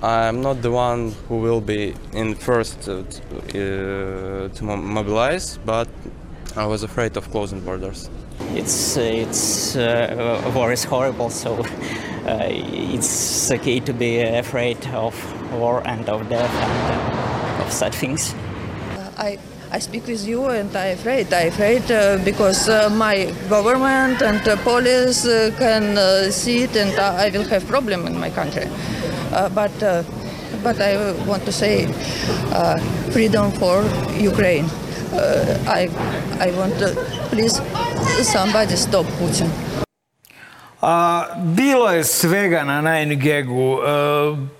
[0.02, 5.88] I'm not the one who will be in first to, uh, to mobilize, but
[6.56, 8.08] I was afraid of closing borders.
[8.54, 15.14] It's it's uh, war is horrible, so uh, it's okay to be afraid of
[15.52, 18.34] war and of death and uh, of such things.
[19.18, 19.38] I
[19.70, 21.32] I speak with you and I afraid.
[21.32, 26.74] I afraid uh, because uh, my government and uh, police uh, can uh, see it
[26.74, 28.64] and I will have problem in my country.
[29.30, 29.72] Uh, but
[30.62, 31.86] but I want to say
[33.12, 33.84] freedom for
[34.16, 34.64] Ukraine.
[35.68, 35.90] I
[36.40, 36.88] I want to
[37.30, 37.60] please
[38.24, 39.87] somebody stop Putin.
[40.80, 43.78] A, bilo je svega na Nine Gagu, e,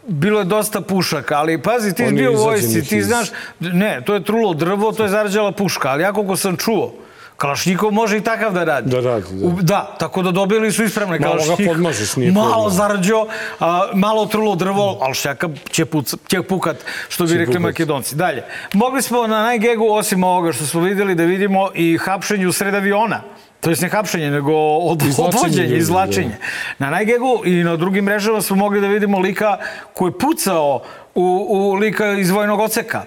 [0.04, 3.28] bilo je dosta pušaka, ali pazi, ti On bio u vojsci, ti iz- znaš,
[3.61, 6.92] ne, to je trulo drvo, to je zarađala puška, ali ja koliko sam čuo,
[7.37, 8.90] Kalašnikov može i takav da radi.
[8.90, 9.46] Da radi, da.
[9.46, 11.74] U- da tako da dobili su ispravne Malo ga Kalašnikov.
[11.74, 12.72] podmažeš, nije Malo problem.
[12.72, 13.26] zarađo,
[13.61, 16.76] a, malo trulo drvo, ali šljaka će, puc, će pukat,
[17.09, 17.62] što bi Će rekli pukat.
[17.62, 18.16] makedonci.
[18.16, 22.46] Dalje, mogli smo na Nine Gagu, osim ovoga što smo videli, da vidimo i hapšenje
[22.46, 23.20] u sred aviona.
[23.61, 26.37] To je ne hapšenje, nego od, Izvlačenje odvođenje, ljudi, izvlačenje.
[26.79, 29.59] Na Najgegu i na drugim mrežama smo mogli da vidimo lika
[29.92, 30.83] koji je pucao
[31.14, 33.03] u, u lika iz vojnog oceka.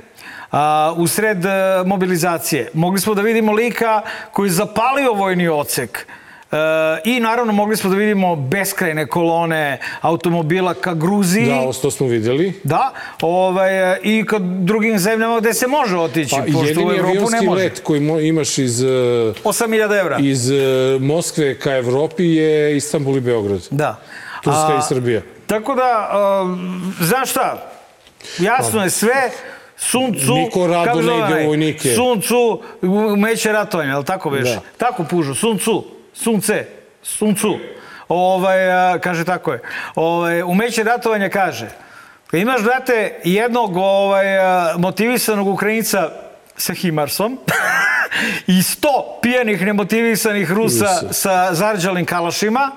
[0.51, 1.49] A, u sred e,
[1.85, 2.69] mobilizacije.
[2.73, 6.07] Mogli smo da vidimo lika koji je zapalio vojni ocek.
[6.51, 6.55] E,
[7.05, 11.45] I naravno mogli smo da vidimo beskrajne kolone automobila ka Gruziji.
[11.45, 12.61] Da, to smo videli.
[12.63, 17.41] Da, ovaj, i ka drugim zemljama gde se može otići, Pa, pošto u Evropu ne
[17.41, 17.63] može.
[17.63, 18.87] let koji imaš iz, e,
[19.43, 20.17] 8000 evra.
[20.19, 20.55] iz e,
[20.99, 23.67] Moskve ka Evropi je Istanbul i Beograd.
[23.71, 23.95] Da.
[24.43, 25.21] Turska A, i Srbija.
[25.47, 26.09] Tako da,
[26.43, 27.71] um, znaš šta,
[28.39, 29.29] jasno je sve,
[29.77, 31.95] Sun Tzu, Niko rado ne ide u vojnike.
[31.95, 32.59] Sun Tzu,
[33.13, 34.49] umeće ratovanja, ali tako već?
[34.49, 34.61] Da.
[34.77, 35.57] Tako pužu, Sun
[36.13, 36.65] Tzu, Sun Tse,
[37.03, 37.57] Sun Tzu.
[38.07, 38.57] Ovaj,
[39.03, 39.59] kaže tako je.
[39.95, 41.69] Ovaj, umeće ratovanja kaže,
[42.33, 44.25] imaš, brate, jednog ovaj,
[44.77, 46.09] motivisanog Ukrajinca
[46.57, 47.39] sa Himarsom
[48.47, 51.13] i sto pijanih nemotivisanih Rusa Rusa.
[51.13, 52.71] sa zarđalim kalašima,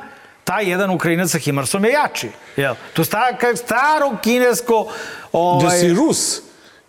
[0.44, 2.28] taj jedan Ukrajinac sa Himarsom je jači.
[2.56, 2.74] Jel?
[2.92, 4.84] To staro kinesko...
[4.84, 6.40] Da Ovaj, si Rus,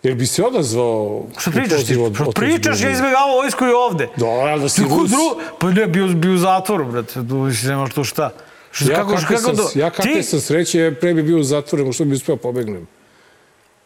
[0.02, 1.26] jer bi se odazvao...
[1.38, 1.96] Što u pričaš ti?
[1.96, 4.08] od- Što od pričaš, ja izbjegavao vojsku i ovde.
[4.16, 5.10] Da, ali da si Rus.
[5.10, 7.12] dru- Pa ne, bio, bio u zatvoru, brate.
[7.14, 8.30] Tu više nemaš tu šta.
[8.70, 11.38] Što, Ja kako, kakve kako sam, do- ja kakve ti, sam sreće, pre bi bio
[11.38, 12.86] u zatvoru, što bi uspeo pobegnem.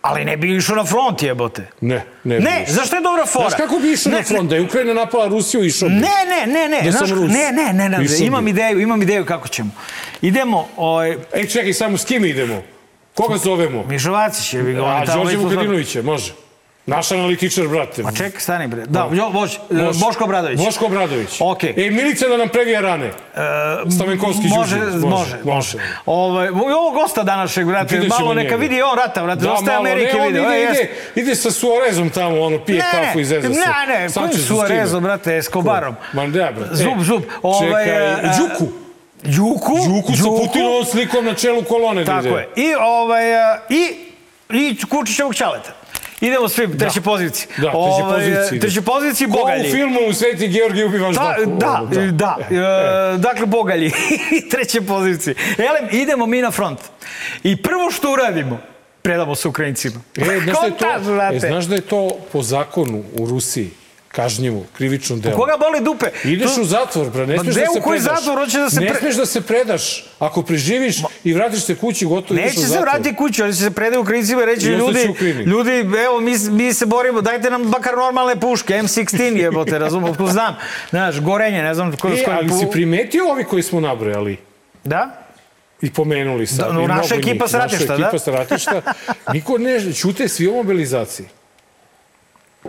[0.03, 1.67] Ali ne bi išao na front, jebote.
[1.81, 2.75] Ne, ne bi Ne, išao.
[2.75, 3.49] zašto je dobra fora?
[3.49, 4.51] Znaš kako bi išao Ne, na front?
[4.51, 5.95] Da je Ukrajina napala Rusiju, išao bi.
[5.95, 6.83] Ne, ne, ne, ne.
[6.85, 7.31] Da znaš, sam Rus.
[7.31, 8.25] ne, ne, ne, ne, bi.
[8.25, 9.71] imam ideju, imam ideju kako ćemo.
[10.23, 12.63] Idemo, ovaj, Ej, čekaj, samo s kim idemo?
[13.21, 13.85] Koga zovemo?
[14.53, 16.33] Je on A, je tamo Đorđe isto- Vukadinovića, može.
[16.87, 18.03] Naš analitičar, brate.
[18.03, 18.87] Ma čekaj, stani bre.
[18.87, 19.51] Da, jo, Bož,
[19.97, 20.59] Boško Obradović.
[20.59, 21.37] Boško Obradović.
[21.41, 21.75] Okej.
[21.77, 23.11] Ej, Milica da nam previja rane.
[23.91, 25.05] Stavenkovski može, Đurđević.
[25.05, 25.79] može, može.
[26.07, 28.57] Ovaj, i ovo gosta današnjeg, brate, malo neka njega.
[28.59, 30.43] vidi on rata, brate, Da, dosta je malo, Amerike ne, on vidio.
[30.43, 33.49] ide, e, ide, ide sa Suarezom tamo, ono, pije kafu i zeza se.
[33.51, 35.95] Ne, ne, kojim Suarezom, brate, Escobarom.
[36.13, 36.75] Ma da, brate.
[36.75, 37.23] Zub, E, zub.
[37.43, 38.73] Ovaj, Čekaj, e, Đuku.
[39.23, 39.77] Đuku?
[39.89, 42.05] Đuku sa Putinovom slikom na čelu kolone.
[42.05, 42.37] da Tako ide.
[42.57, 42.71] je.
[42.71, 43.95] I, ovaj, e, i,
[44.51, 45.73] i Kučićevog čaleta.
[46.21, 47.47] Idemo svi, treće pozicije.
[47.49, 48.61] Da, treće Ovaj, pozicije.
[48.61, 49.69] Treće pozicije Ko Bogalji.
[49.69, 51.87] u filmu u Sveti Georgij ubivaš Da, Daku.
[51.87, 52.39] da, da.
[52.51, 53.91] E, dakle, Bogalji.
[54.51, 55.35] treće pozicije.
[55.59, 56.79] Elem, idemo mi na front.
[57.43, 58.59] I prvo što uradimo,
[59.03, 60.01] predamo se Ukrajincima.
[60.17, 63.71] E, znaš, da je to, e, znaš da je to po zakonu u Rusiji
[64.11, 65.37] kažnjivo, krivično delo.
[65.37, 66.07] Koga boli dupe?
[66.25, 68.19] Ideš To- u zatvor, bre, ne Ma smiješ da se u koji predaš.
[68.19, 68.39] zatvor?
[68.39, 70.05] Hoće da se ne pre- smiješ da se predaš.
[70.19, 72.85] Ako preživiš i vratiš se kući, gotovo ideš Neće u se zatvor.
[72.85, 75.15] vratiti kuću, ali će se predaju Ukrajincima i reći I ljudi,
[75.47, 80.27] ljudi, evo, mi, mi se borimo, dajte nam bakar normalne puške, M16 jebote, razumem, ko
[80.27, 80.57] znam,
[80.91, 84.37] znaš, gorenje, ne znam, ko, E, ali pu- si primetio ovi koji smo nabrojali?
[84.85, 85.27] Da?
[85.81, 86.59] I pomenuli sad.
[86.59, 88.19] Da, no, naša ekipa sa ratišta, Naša ekipa da?
[88.19, 88.83] sa ratišta.
[89.33, 91.27] Niko ne, čute svi o mobilizaciji.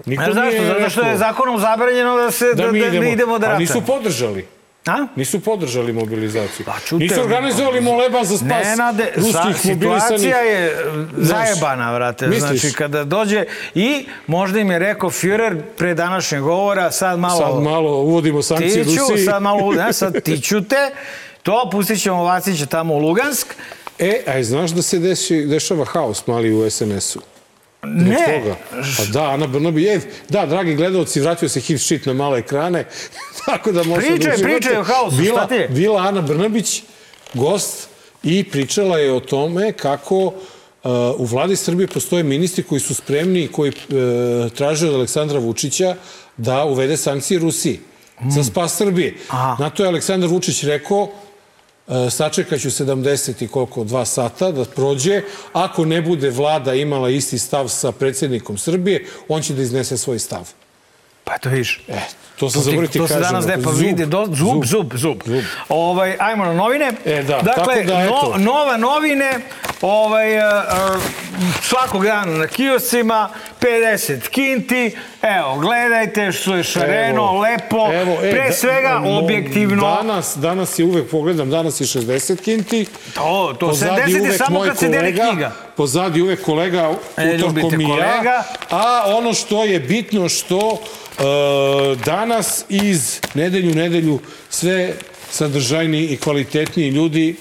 [0.06, 0.66] Niko Ne, zašto?
[0.66, 3.66] Zato što je zakonom zabranjeno da se da, da, mi da idemo, idemo da ali
[3.66, 3.80] ratamo.
[3.80, 4.48] nisu podržali.
[4.86, 5.08] A?
[5.16, 6.66] Nisu podržali mobilizaciju.
[6.66, 9.74] Pa čute, nisu organizovali moleba za spas Nenade, ruskih sa- mobilisanih.
[9.74, 10.78] situacija je
[11.18, 12.28] zajebana, vrate.
[12.28, 12.62] misliš?
[12.62, 17.40] Znači, kada dođe i možda im je rekao Führer pre današnjeg govora, sad malo...
[17.40, 19.26] Sad malo uvodimo sankcije tiću, Rusiji.
[19.26, 20.90] sad malo, ne, sad tiću te,
[21.44, 23.48] to pustit ćemo Vacića tamo u Lugansk.
[24.00, 27.20] E, a znaš da se desi, dešava haos mali u SNS-u?
[27.84, 28.42] Ne.
[28.44, 28.56] Toga.
[28.98, 32.86] Pa da, Ana Brnabić, je, da, dragi gledalci, vratio se hit shit na male ekrane,
[33.46, 34.56] tako da možete Pričaj, da uživate.
[34.56, 35.74] pričaj o haosu, bila, šta ti?
[35.74, 36.84] Bila Ana Brnabić,
[37.34, 37.88] gost,
[38.24, 40.34] i pričala je o tome kako uh,
[41.18, 45.96] u vladi Srbije postoje ministri koji su spremni i koji uh, traže od Aleksandra Vučića
[46.38, 47.80] da uvede sankcije Rusiji
[48.30, 49.16] za spas Srbije.
[49.60, 51.10] Na to je Aleksandar Vučić rekao
[51.92, 55.22] E, sačekat ću 70 i koliko, dva sata da prođe.
[55.54, 60.20] Ako ne bude vlada imala isti stav sa predsjednikom Srbije, on će da iznese svoj
[60.20, 60.50] stav.
[61.24, 61.84] Pa to vidiš.
[61.88, 61.94] E,
[62.40, 63.30] to sam To, ti, zaboravio ti to se kažem.
[63.30, 65.18] danas ne, pa Zub, vidi, do, zub, zub, zub.
[65.70, 66.92] Ovaj, ajmo na novine.
[67.06, 68.34] E, da, dakle, tako da, eto.
[68.38, 69.40] no, nova novine,
[69.82, 70.44] ovaj, uh,
[71.62, 73.30] svakog dana na kioscima,
[73.62, 79.20] 50 kinti, evo, gledajte što je šareno, Evo, lepo, evo, e, pre da- svega mo-
[79.20, 79.82] objektivno.
[79.96, 82.86] Danas, danas je uvek, pogledam, danas je 60 kinti.
[83.14, 85.52] To, to, Pozadi 70 je samo kad se kolega, knjiga.
[85.78, 88.44] Pozadi uvek kolega E, utorkom i ja.
[88.70, 90.82] A ono što je bitno što
[91.20, 91.24] e,
[91.96, 94.94] danas iz nedelju nedelju sve
[95.32, 97.36] sadržajniji i kvalitetniji ljudi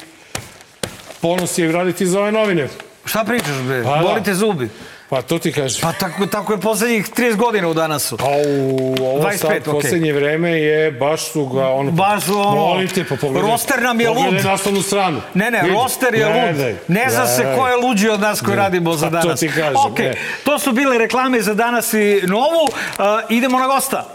[1.21, 2.69] ponos je raditi za ove novine.
[3.05, 3.83] Šta pričaš, bre?
[3.85, 4.03] Pa da.
[4.03, 4.69] Bolite zubi.
[5.11, 5.81] Pa to ti kažem.
[5.83, 8.17] Pa tako, tako je poslednjih 30 godina u danasu.
[8.17, 9.73] A u ovo 25, sad, okej.
[9.73, 13.51] poslednje vreme je, baš su ga, ono, Baš su ono- molim te, pa pogledaj.
[13.51, 14.17] Roster nam je lud.
[14.19, 15.21] Pogledaj naslovnu stranu.
[15.35, 15.75] Ne, ne, Vidi.
[15.75, 16.35] roster je lud.
[16.35, 17.59] Gledaj, Ne zna se gledaj.
[17.59, 18.57] ko je luđi od nas koji Ne.
[18.57, 19.41] radimo za Pa to danas.
[19.41, 20.15] ti kažem, Okej, e.
[20.45, 22.65] to su bile reklame za danas i novu.
[22.65, 24.07] Uh, idemo na gosta.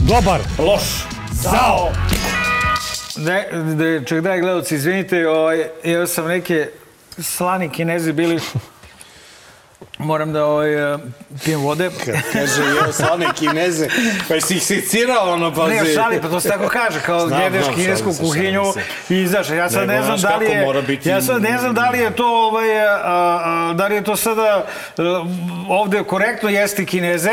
[0.00, 0.40] Dobar.
[0.60, 0.82] Loš.
[1.32, 1.90] Zao.
[3.16, 6.68] Ne, ne, ček daj gledalci, izvinite, ovaj, ja sam neke
[7.18, 8.40] slani kinezi bili
[9.98, 10.98] Moram da ovaj, eh,
[11.44, 11.90] pijem vode.
[12.32, 13.88] Kaže, jeo slane kineze,
[14.28, 15.74] pa si ih secirao, ono, pazi.
[15.74, 18.62] Ne, šali, pa to se tako kaže, kao Znam, jedeš znam, kinesku šalim se, kuhinju
[19.08, 19.14] se.
[19.14, 21.74] i znaš, ja sad Nego, ne znam da li je, biti- ja sad ne znam
[21.74, 24.66] da li je to, ovaj, a, a, da li je to sada
[24.98, 25.26] a,
[25.68, 27.30] ovde korektno jesti kineze,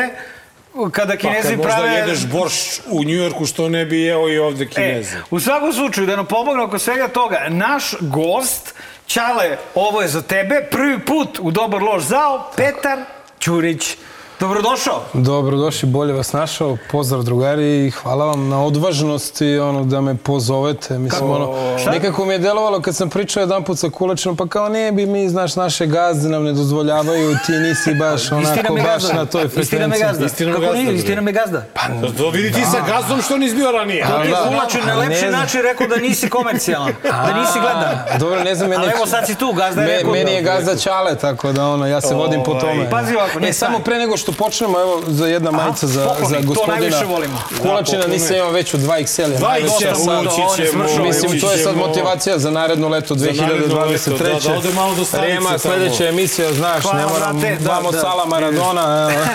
[0.92, 1.92] kada Pa kinezi kad možda prave...
[1.92, 5.18] jedeš boršč u Njujorku, što ne bi jeo i ovde kineze.
[5.18, 8.74] E, u svakom slučaju, da nam pomogne oko svega toga, naš gost,
[9.10, 13.00] Ćale, ovo je za tebe, prvi put u Dobar loš zao, Petar
[13.40, 13.98] Ćurić.
[14.40, 15.02] Dobrodošao.
[15.14, 16.78] Dobrodošli, bolje vas našao.
[16.92, 20.98] Pozdrav drugari i hvala vam na odvažnosti ono, da me pozovete.
[21.00, 21.34] Mislim, Kako?
[21.34, 21.92] ono, Šta?
[21.92, 25.06] nekako mi je delovalo kad sam pričao jedan put sa Kulečinom, pa kao ne bi
[25.06, 29.62] mi, znaš, naše gazde nam ne dozvoljavaju, ti nisi baš onako, baš na toj frekvenciji.
[29.64, 30.26] Istina me gazda.
[30.26, 30.96] Istina Kako gazda, nije?
[30.96, 31.66] Istina me gazda.
[31.74, 31.82] Pa,
[32.18, 34.06] To vidi ti sa gazdom što nisi bio ranije.
[34.08, 34.46] To ti je da.
[34.48, 36.92] Kulačin na lepši ne način rekao da nisi komercijalan,
[37.28, 38.20] da nisi gledan.
[38.20, 40.12] Dobro, ne znam, meni, Ali evo sad si tu, gazda je rekao.
[40.12, 42.90] meni je gazda Ćale, tako da ono, ja se vodim po tome.
[42.90, 43.84] pazi ovako, ne e, samo stani.
[43.84, 47.42] pre nego što počnemo, evo, za jedna majica za, pokloni, za to gospodina najviše volimo.
[47.62, 49.38] Kulačina, Da, nisam imao već u 2XL.
[49.38, 50.26] Dva najveća XL, sad.
[50.26, 50.84] ući ćemo.
[51.04, 54.44] Mislim, to je sad motivacija za naredno leto naredno leto, 2023.
[54.44, 58.00] da, da ode malo do stanice Rema, sledeća emisija, znaš, ne moram, da, vamo da.
[58.00, 59.10] Sala Maradona.
[59.14, 59.26] evo.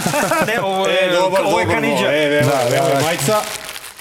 [0.46, 2.07] ne, ovo je, E, ovo je Kanidža.
[2.07, 3.00] E, evo, Da, evo da, je da.
[3.07, 3.37] majica.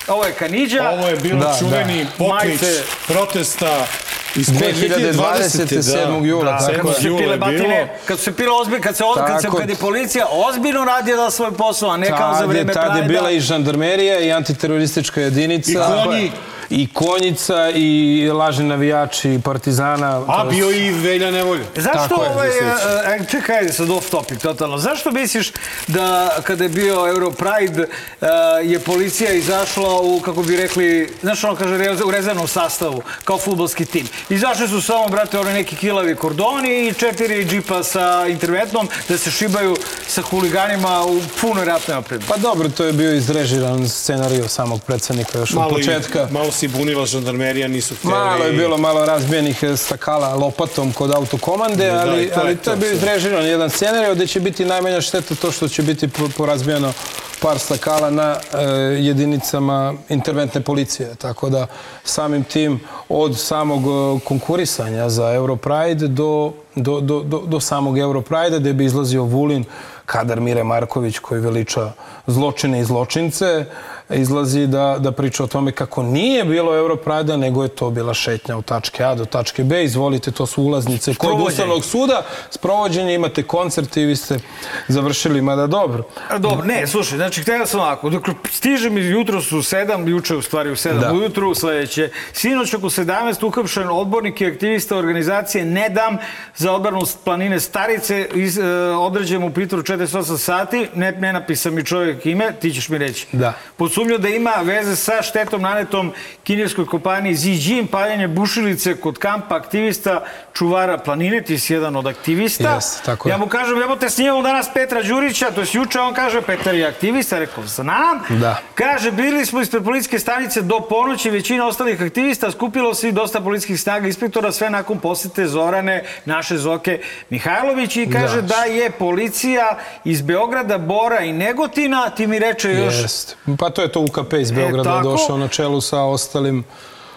[0.07, 0.89] Ovo je Kanidža.
[0.89, 2.09] Ovo je bilo Da, čuveni da.
[2.17, 2.59] poklič
[3.07, 3.85] protesta
[4.35, 5.81] iz koje 2020.
[5.81, 6.25] 7.
[6.25, 7.99] jula, Da, tako kad su pile je batine, bilo.
[8.05, 11.51] kad su se pile ozbiljno, kad se kad se kad je policija ozbiljno radila svoj
[11.51, 13.07] posao, a ne kao za vreme tad je Prajda.
[13.07, 15.71] bila i žandarmerija i antiteroristička jedinica.
[15.71, 16.31] I konji,
[16.73, 20.21] i konjica i lažni navijači partizana.
[20.27, 21.63] A, bio i Velja Nevolja.
[21.75, 24.77] Zašto Tako ovaj, e, e, čekaj, ajde sad off topic, totalno.
[24.77, 25.51] Zašto misliš
[25.87, 28.27] da kada je bio Europride e,
[28.63, 33.85] je policija izašla u, kako bi rekli, znaš ono kaže, u rezervnom sastavu, kao futbolski
[33.85, 34.07] tim.
[34.29, 39.31] Izašli su samo, brate, oni neki kilavi kordoni i četiri džipa sa interventnom da se
[39.31, 39.75] šibaju
[40.07, 42.23] sa huliganima u punoj ratnoj opremi.
[42.27, 46.27] Pa dobro, to je bio izrežiran scenariju samog predsednika još Malo, od i- početka.
[46.31, 48.15] malo se bunila žandarmerija, nisu htjeli.
[48.15, 52.71] Malo je bilo malo razbijenih e, stakala lopatom kod autokomande, Da, ali, to ali to
[52.71, 56.29] je bio izrežiran jedan scenarij gde će biti najmanja šteta to što će biti po-
[56.37, 56.93] porazbijeno
[57.41, 58.63] par stakala na e,
[58.99, 61.15] jedinicama interventne policije.
[61.15, 61.67] Tako da
[62.03, 68.73] samim tim od samog e, konkurisanja za Europride do, do, do, do, samog Europride gde
[68.73, 69.63] bi izlazio Vulin,
[70.05, 71.91] kadar Mire Marković koji veliča
[72.27, 73.65] zločine i zločince,
[74.09, 78.57] izlazi da, da priča o tome kako nije bilo Europrajda, nego je to bila šetnja
[78.57, 79.83] od tačke A do tačke B.
[79.83, 81.41] Izvolite, to su ulaznice kod.
[81.47, 82.25] Ustavnog suda.
[82.49, 84.39] Sprovođenje, imate koncert i vi ste
[84.87, 86.03] završili, mada dobro.
[86.39, 90.35] Dobro, ne, slušaj, znači, htio sam ovako, dok stižem iz jutro su u sedam, juče
[90.35, 91.13] u stvari u sedam, Da.
[91.13, 96.17] ujutru sledeće, sinoć oko 17 uhapšen odbornik i aktivista organizacije Ne dam
[96.55, 98.63] za odbranu planine Starice, iz, e,
[98.99, 103.27] određen u pritvoru 48 sati, ne, ne napisa mi čovjek ime, ti ćeš mi reći.
[103.31, 103.53] Da.
[103.77, 106.11] Pod sumnju da ima veze sa štetom nanetom
[106.43, 110.23] kineskoj kompaniji Zijin, paljenje bušilice kod kampa aktivista
[110.53, 112.75] čuvara planine, ti si jedan od aktivista.
[112.75, 116.41] Jeste, tako ja mu kažem, jebote, snimamo danas Petra Đurića, to je juče, on kaže,
[116.41, 118.19] Petar je aktivista, rekao, znam.
[118.29, 118.57] Da.
[118.75, 123.41] Kaže, bili smo ispred policijske stanice do ponoći, većina ostalih aktivista, skupilo se i dosta
[123.41, 126.99] policijskih snaga inspektora, sve nakon posete Zorane, naše Zoke
[127.29, 128.63] Mihajlović i kaže da, Da.
[128.63, 133.01] je policija iz Beograda, Bora i Negotina, ti mi reče još...
[133.01, 133.37] Jest.
[133.59, 135.11] Pa to je to UKP iz Beograda tako.
[135.11, 136.63] došao na čelu sa ostalim,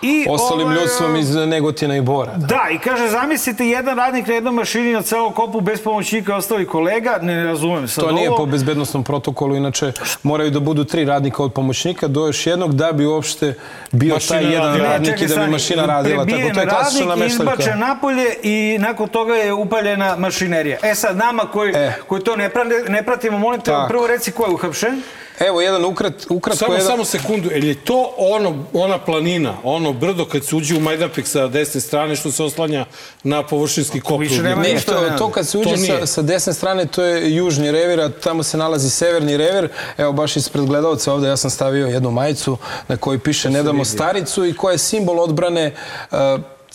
[0.06, 2.32] I, ostalim ovaj, ljudstvom iz Negotina i Bora.
[2.36, 6.34] Da, i kaže, zamislite jedan radnik na jednoj mašini na celom kopu bez pomoćnika i
[6.34, 8.36] ostalih kolega, ne, ne razumem sad To nije ovo.
[8.36, 9.92] po bezbednostnom protokolu, inače
[10.22, 13.54] moraju da budu tri radnika od pomoćnika do još jednog da bi uopšte
[13.92, 16.26] bio Mašina taj jedan radnik i da bi mašina radila.
[16.26, 20.78] Tako, to je klasična radnik, izbačen napolje i nakon toga je upaljena mašinerija.
[20.82, 21.74] E sad, nama koji,
[22.08, 25.02] koji to ne, prate, ne pratimo, molim te, prvo reci ko je uhapšen.
[25.40, 26.58] Evo, jedan ukrat, ukratko...
[26.58, 26.86] Samo, jedan...
[26.86, 31.26] samo sekundu, je li to ono, ona planina, ono brdo kad se uđe u Majdanpek
[31.26, 32.84] sa desne strane što se oslanja
[33.22, 34.20] na površinski kop?
[34.20, 38.08] Ne, to, to kad se uđe sa, sa desne strane, to je južni revir, a
[38.08, 39.68] tamo se nalazi severni revir.
[39.98, 42.56] Evo, baš ispred gledalca ovde ja sam stavio jednu majicu
[42.88, 45.74] na kojoj piše Ne damo staricu i koja je simbol odbrane
[46.10, 46.18] uh,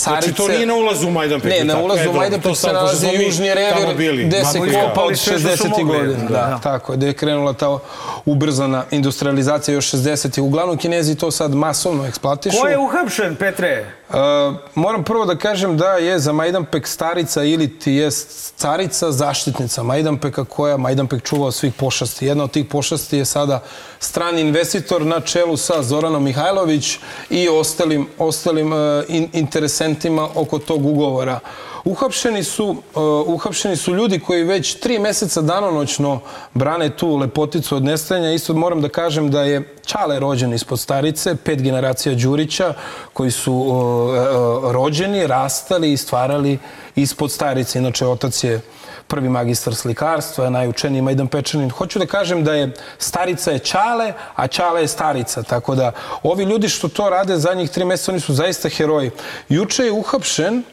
[0.04, 0.28] carice.
[0.28, 1.52] Znači, to nije na ulazu u Majdanpek.
[1.52, 3.50] Ne, na ulazu E, u dobro, Majdanpek to se nalazi južni
[3.98, 4.24] bili.
[4.26, 5.70] gde se kopa od sve što su 60.
[5.70, 6.30] mogli, godina.
[6.30, 6.48] da.
[6.48, 7.80] Da, tako je, gde je krenula ta
[8.26, 10.42] ubrzana industrializacija još 60.
[10.42, 12.58] Uglavnom, Kinezi to sad masovno eksploatišu.
[12.62, 13.86] Ko je uhapšen, Petre?
[14.12, 18.10] Uh, moram prvo da kažem da je za Majdanpek starica ili ti je
[18.56, 22.26] carica zaštitnica Majdanpeka koja Majdanpek čuva od svih pošasti.
[22.26, 23.64] Jedna od tih pošasti je sada
[24.00, 30.86] strani investitor na čelu sa Zoranom Mihajlović i ostalim, ostalim uh, in, interesentima oko tog
[30.86, 31.40] ugovora.
[31.84, 36.20] Uhapšeni su, uh, uhapšeni su ljudi koji već tri meseca danonoćno
[36.54, 38.32] brane tu lepoticu od nestajanja.
[38.32, 42.74] Isto moram da kažem da je Čale rođen ispod starice, pet generacija Đurića
[43.14, 46.60] koji su uh, uh, rođeni, rastali i stvarali
[46.96, 47.80] ispod starice.
[47.80, 48.62] Inače, otac je
[49.08, 51.70] prvi magistar slikarstva, najučeniji Majdan Pečanin.
[51.70, 55.44] Hoću da kažem da je starica je Čale, a Čale je starica.
[55.44, 55.92] Tako da
[56.24, 59.12] ovi ljudi što to rade zadnjih tri meseca, oni su zaista heroji.
[59.50, 60.64] Juče je uhapšen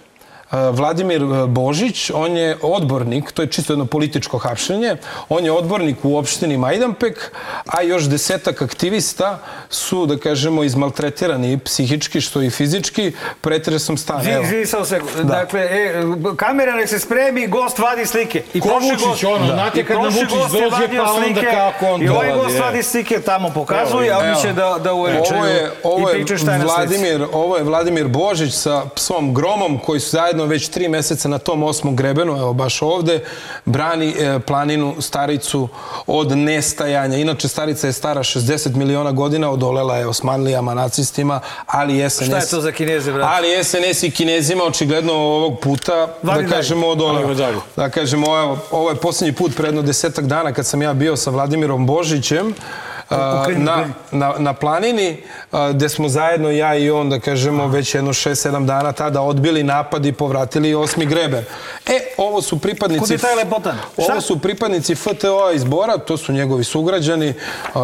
[0.51, 4.97] Vladimir Božić, on je odbornik, to je čisto jedno političko hapšenje,
[5.29, 7.33] on je odbornik u opštini Majdanpek,
[7.67, 9.39] a još desetak aktivista
[9.71, 13.97] su, da kažemo, izmaltretirani psihički, što i fizički, pretresom
[14.31, 14.45] Evo.
[14.45, 15.11] zvi, samo sekund.
[15.17, 15.23] Da.
[15.23, 16.03] Dakle, e,
[16.37, 18.43] kamera nek se spremi, gost vadi slike.
[18.55, 22.03] I Ko Vučić, ono, znate i kad nam Vučić dođe, pa onda slike, kako on
[22.03, 22.61] I ovaj dolazi, gost je.
[22.63, 26.13] vadi slike tamo pokazuje, a oni će da, da uveličaju Ovo je, ovo i je
[26.13, 26.77] pričaju šta je na slici.
[26.77, 31.39] Vladimir, ovo je Vladimir Božić sa psom Gromom koji su zajedno već tri meseca na
[31.39, 33.21] tom osmom grebenu, evo baš ovde,
[33.65, 35.69] brani e, planinu Staricu
[36.07, 37.17] od nestajanja.
[37.17, 42.27] Inače, Starica je stara 60 miliona godina, odolela je Osmanlijama, nacistima, ali SNS...
[42.27, 43.35] Šta je to za Kineze, brate?
[43.37, 47.35] Ali SNS i Kinezima očigledno ovog puta, Vadi da kažemo, odoleo.
[47.77, 51.31] Da kažemo, ovo, ovo je posljednji put predno desetak dana kad sam ja bio sa
[51.31, 52.55] Vladimirom Božićem
[53.57, 55.23] na, na, na planini,
[55.73, 60.07] gde smo zajedno, ja i on, da kažemo, već jedno 6-7 dana tada odbili napad
[60.07, 61.45] i povratili osmi greben.
[61.87, 63.01] E, ovo su pripadnici...
[63.01, 63.79] Kud je taj lepotan?
[63.97, 67.35] Ovo su pripadnici FTO iz Bora, to su njegovi sugrađani.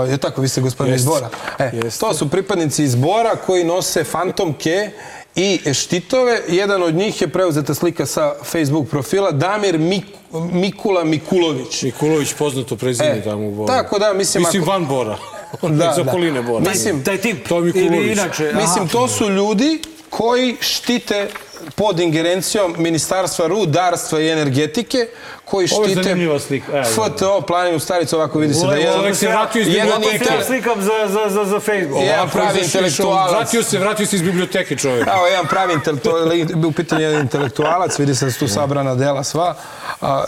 [0.08, 1.04] Je tako, vi ste gospodin iz.
[1.04, 1.28] Bora?
[1.58, 1.70] E,
[2.00, 4.90] to su pripadnici iz Bora koji nose fantomke
[5.36, 6.40] i štitove.
[6.48, 10.04] Jedan od njih je preuzeta slika sa Facebook profila Damir Mik
[10.52, 11.82] Mikula Mikulović.
[11.82, 13.66] Mikulović poznato prezime E, tamo u Boru.
[13.68, 15.18] tako da, mislim, Mislim ako- van Bora.
[15.62, 16.70] On da, iz okoline Bora.
[16.70, 17.48] Mislim, Taj tip.
[17.48, 18.12] To je Mikulović.
[18.12, 18.48] inače.
[18.48, 18.60] aha.
[18.60, 19.78] Mislim, to su ljudi
[20.10, 21.28] koji štite
[21.74, 25.06] pod ingerencijom Ministarstva rudarstva i energetike,
[25.44, 26.16] koji štite
[26.46, 26.72] slika.
[26.72, 30.34] Evo, FTO, planinu staricu, ovako vidi se da je Čovjek se vratio iz jedan biblioteke.
[30.34, 32.02] Ja slikam za, za, za, za Facebook.
[32.02, 33.30] Jedan pravi intelektualac.
[33.30, 35.06] Vratio se, vratio se iz biblioteke čovjek.
[35.06, 36.32] Evo, jedan pravi intelektualac,
[36.66, 39.54] u pitanju jedan intelektualac, vidi se da su tu sabrana dela sva.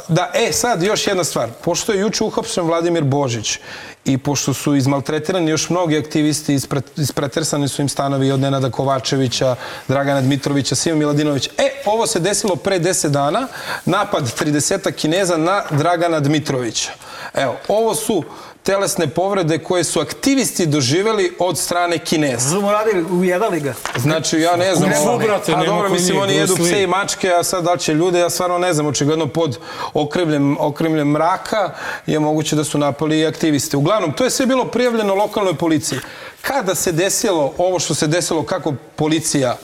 [0.09, 1.49] Da, e, sad još jedna stvar.
[1.65, 3.59] Pošto je juče uhapšen Vladimir Božić
[4.07, 9.57] i pošto su izmaltretirani još mnogi aktivisti, ispre- ispretresani su im stanovi od Nenada Kovačevića,
[9.89, 11.51] Dragana Dmitrovića, Sima Miladinovića.
[11.59, 13.49] E, ovo se desilo pre 10 dana,
[13.85, 16.91] napad 30 Kineza na Dragana Dmitrovića.
[17.35, 18.25] Evo, ovo su
[18.63, 22.61] telesne povrede koje su aktivisti doživeli od strane Kineza.
[22.61, 23.05] Mu radili?
[23.11, 23.75] Ujedali ga?
[23.97, 24.91] Znači, ja ne znam.
[25.07, 27.95] Ovo- brate, a nema dobro, mislim, oni jedu pse i mačke, a sad da će
[27.95, 29.59] ljude, ja stvarno ne znam, očigledno pod
[29.95, 31.71] okrivljem, okrivljem mraka
[32.07, 33.77] je moguće da su napali i aktiviste.
[33.77, 35.99] Uglavnom, to je sve bilo prijavljeno lokalnoj policiji.
[36.43, 39.57] Kada se desilo ovo što se desilo, kako policija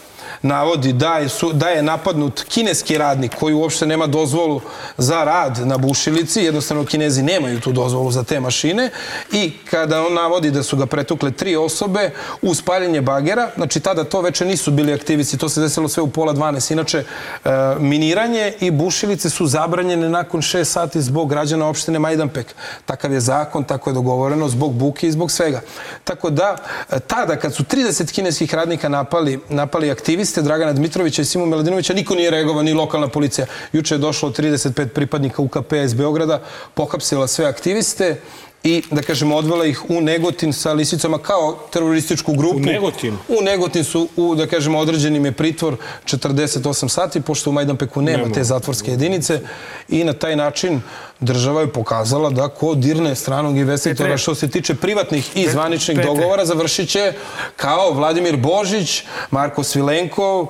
[0.43, 4.61] navodi da je, su, da je napadnut kineski radnik koji uopšte nema dozvolu
[4.99, 8.91] za rad na bušilici, jednostavno kinezi nemaju tu dozvolu za te mašine
[9.33, 12.11] i kada on navodi da su ga pretukle tri osobe
[12.43, 16.11] u spaljenje bagera, znači tada to veče nisu bili aktivisti, to se desilo sve u
[16.11, 16.73] pola 12.
[16.73, 22.55] Inače, e, miniranje i bušilice su zabranjene nakon 6 sati zbog građana opštine Majdanpek.
[22.87, 25.61] Takav je zakon, tako je dogovoreno, zbog buke i zbog svega.
[26.05, 26.57] Tako da,
[26.91, 29.91] e, tada kad su 30 kineskih radnika napali, napali
[30.33, 33.47] aktiviste Dragana Dmitrovića i Simu Miladinovića, niko nije reagovao, ni lokalna policija.
[33.73, 36.41] Juče je došlo 35 pripadnika UKP iz Beograda,
[36.75, 38.21] pohapsila sve aktiviste
[38.65, 42.57] i, da kažemo, odvela ih u Negotin sa lisicama kao terorističku grupu.
[42.57, 43.19] U Negotin?
[43.29, 48.23] U Negotin su, u, da kažemo, određenim je pritvor 48 sati, pošto u Majdanpeku nema,
[48.23, 48.35] Nema.
[48.35, 49.41] te zatvorske jedinice
[49.89, 50.81] i na taj način
[51.21, 54.19] država je pokazala da ko dirne stranog investitora Petre.
[54.19, 56.11] što se tiče privatnih i zvaničnih Petre.
[56.11, 57.13] dogovora završit će
[57.57, 60.49] kao Vladimir Božić, Marko Svilenkov, uh,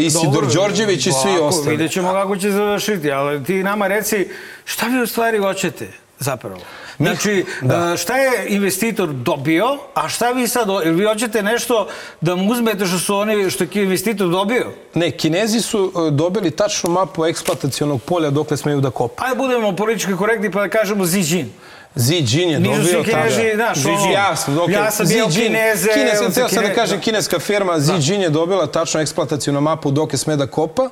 [0.00, 1.70] Isidor Dobro, Đorđević i svi ovako, ostali.
[1.70, 4.28] Vidjet ćemo kako će završiti, ali ti nama reci
[4.64, 5.88] šta vi u stvari hoćete
[6.18, 6.60] zapravo?
[6.98, 7.44] Znači,
[7.92, 11.88] e, šta je investitor dobio, a šta vi sad, jel vi hoćete nešto
[12.20, 14.72] da mu uzmete što su oni, što je investitor dobio?
[14.94, 19.24] Ne, Kinezi su uh, dobili tačnu mapu eksploatacionog polja dokle smeju da kopa.
[19.24, 21.50] Ajde budemo politički korektni pa da kažemo Xi Jin.
[21.96, 25.06] Xi Jin je Nisu dobio svi Kinezi, znaš, Xi ono, Jin, jasno, dok ja sam
[25.08, 27.02] bio Kineze, Kinez, on se htio sam da kažem da.
[27.02, 30.90] kineska firma Xi Jin je dobila tačno eksploatacijonu mapu dok je sme da kopa.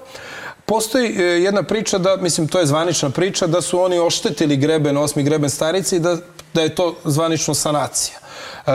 [0.67, 4.97] Postoji e, jedna priča da, mislim, to je zvanična priča, da su oni oštetili greben,
[4.97, 6.17] osmi greben starici i da,
[6.55, 8.19] da je to zvanično sanacija.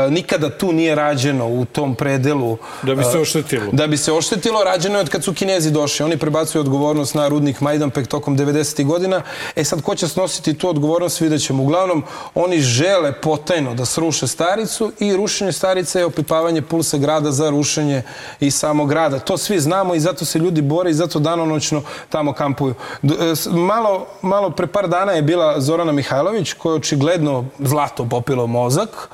[0.10, 2.58] Nikada tu nije rađeno u tom predelu.
[2.84, 3.66] Da bi se oštetilo.
[3.72, 6.06] Da bi se oštetilo, rađeno je od kad su Kinezi došli.
[6.06, 8.86] Oni prebacuju odgovornost na rudnik Majdanpek tokom 90.
[8.86, 9.22] godina.
[9.56, 11.64] E sad, ko će snositi tu odgovornost, vidjet ćemo.
[11.64, 12.04] Uglavnom,
[12.36, 18.04] oni žele potajno da sruše staricu i rušenje starice je opipavanje pulsa grada za rušenje
[18.40, 19.20] i samog grada.
[19.20, 22.74] To svi znamo i zato se ljudi bore i zato danonoćno tamo kampuju.
[23.04, 23.08] E,
[23.52, 29.10] Malo, malo pre par dana je bila Zorana Mihajlović, koja je očigledno zlato popilo mozak.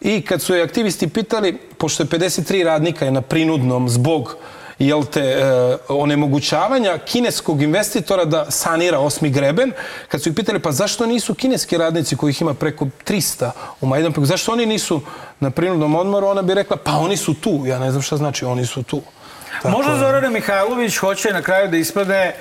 [0.00, 4.36] I kad su je aktivisti pitali, pošto je 53 radnika je na prinudnom zbog
[4.78, 9.72] jel te, e, onemogućavanja kineskog investitora da sanira osmi greben,
[10.08, 14.26] kad su ih pitali pa zašto nisu kineski radnici kojih ima preko 300 u Majdanpeku,
[14.26, 15.00] zašto oni nisu
[15.40, 18.44] na prinudnom odmoru, ona bi rekla pa oni su tu, ja ne znam šta znači
[18.44, 19.02] oni su tu.
[19.62, 19.98] Tako Možda.
[19.98, 22.34] Zorana Mihajlović hoće na kraju da ispade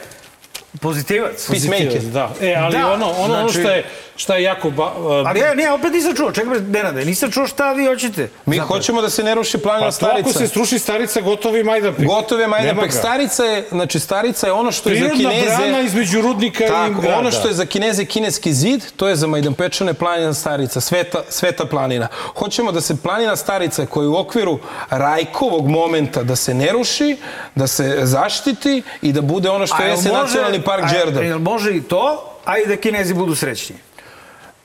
[0.81, 1.47] pozitivac.
[1.49, 2.01] Peacemaker.
[2.01, 3.83] Da, e, ali Da, ono, ono, ono znači- što je,
[4.19, 4.69] šta je jako...
[4.71, 8.29] Ba, a, Ali ja, ne, opet nisam čuo, čekaj, Nenade, nisam čuo šta vi hoćete.
[8.45, 8.67] Mi Zapravo.
[8.69, 10.39] hoćemo da se ne ruši planina pa to ako starica.
[10.39, 12.05] se struši starica, gotovi Majdanpek.
[12.05, 12.93] Gotove Nema Majdanpek.
[12.93, 15.57] Starica je, znači starica je ono što je za Prirodna Kineze...
[15.57, 17.17] brana između rudnika i Tako, grada.
[17.17, 21.65] ono što je za Kineze kineski zid, to je za Majdanpečane planina starica, sveta, sveta
[21.65, 22.07] planina.
[22.35, 24.59] Hoćemo da se planina starica koja je u okviru
[24.89, 27.17] Rajkovog momenta da se ne ruši,
[27.55, 31.39] da se zaštiti i da bude ono što jeste može- nacionalni park Đerdap.
[31.41, 33.75] Može i to, a i da Kinezi budu srećni?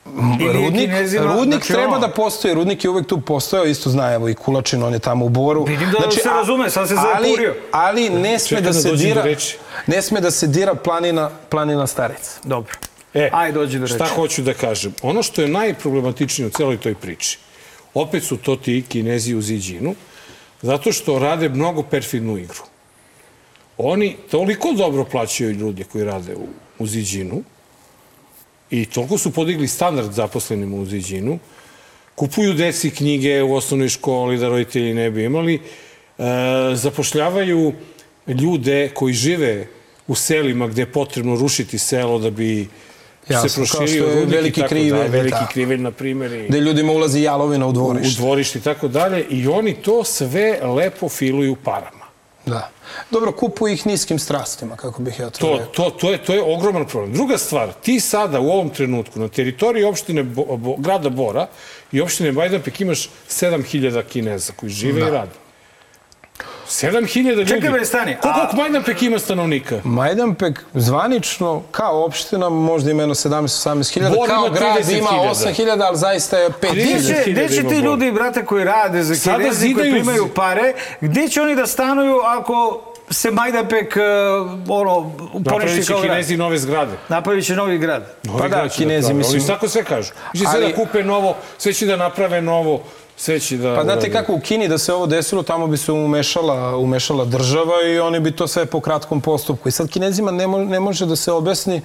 [0.07, 4.12] Rudnik, Kinezima- rudnik znači, treba ono- da postoji, rudnik je uvek tu postojao, isto zna,
[4.12, 5.64] evo i Kulačin, on je tamo u Boru.
[5.64, 7.55] Vidim da se a- razume, sad se ali, zapurio.
[7.72, 9.24] ali ne sme da da se dira,
[9.86, 12.30] ne sme da se dira planina, planina starica.
[12.44, 12.72] Dobro.
[13.14, 14.11] E, Ajde, dođi do Šta reči.
[14.11, 14.94] hoću da kažem?
[15.02, 17.38] Ono što je najproblematičnije u celoj toj priči,
[17.94, 19.94] opet su to ti kinezi u Ziđinu,
[20.62, 22.62] zato što rade mnogo perfidnu igru.
[23.78, 26.46] Oni toliko dobro plaćaju ljude koji rade u,
[26.78, 27.42] u Ziđinu
[28.71, 31.39] i toliko su podigli standard zaposlenim u Ziđinu,
[32.15, 35.61] kupuju deci knjige u osnovnoj školi da roditelji ne bi imali, e,
[36.75, 37.73] zapošljavaju
[38.27, 39.67] ljude koji žive
[40.07, 42.69] u selima gde je potrebno rušiti selo da bi
[43.29, 45.49] Jasno, se proširio rudnik i veliki tako krivelj, dalje, veliki da.
[45.53, 46.33] krivelj, na primjer.
[46.33, 48.21] I Gde ljudima ulazi jalovina u u, u dvorište.
[48.23, 49.25] dvorište i tako dalje.
[49.31, 52.03] I oni to sve lepo filuju parama.
[52.47, 52.70] Da.
[53.11, 55.66] Dobro, kupuju ih niskim strastima, kako bih ja to, To, rekao.
[55.66, 57.12] to, to, je, to je ogroman problem.
[57.12, 61.47] Druga stvar, ti sada u ovom trenutku na teritoriji opštine Bo, Bo, grada Bora
[61.92, 65.07] i opštine Bajdanpek imaš 7000 kineza koji žive Da.
[65.09, 65.30] i rade.
[66.67, 67.49] 7000 ljudi.
[67.49, 69.81] Čekaj, bre, stani, Koliko a- Bajdanpek ima stanovnika?
[69.85, 74.99] Majdanpek zvanično kao opština možda ima jedno 17-18 hiljada, Bor kao ima grad 30.000.
[74.99, 77.03] ima 8 hiljada, ali zaista je 5 Gde hiljada.
[77.25, 81.43] će, gde će ti ljudi, brate, koji rade za kinezi, koji primaju pare, gde će
[81.43, 84.03] oni da stanuju ako se Majdanpek, uh,
[84.71, 86.11] ono, poništi Napravit će kao grad?
[86.11, 86.93] kinezi nove zgrade.
[87.09, 88.03] Napravit će novi grad.
[88.25, 89.19] Novi Pa da, grad će Kinezi, naprave.
[89.19, 90.09] mislim- Oni tako sve kažu.
[90.09, 92.83] Će sve Ali- da kupe novo, sve će da naprave novo,
[93.17, 93.75] sve će da...
[93.75, 97.75] Pa znate kako u Kini da se ovo desilo, tamo bi se umešala, umešala država
[97.87, 99.69] i oni bi to sve po kratkom postupku.
[99.69, 101.83] I sad kinezima ne, mo, ne može da se objasni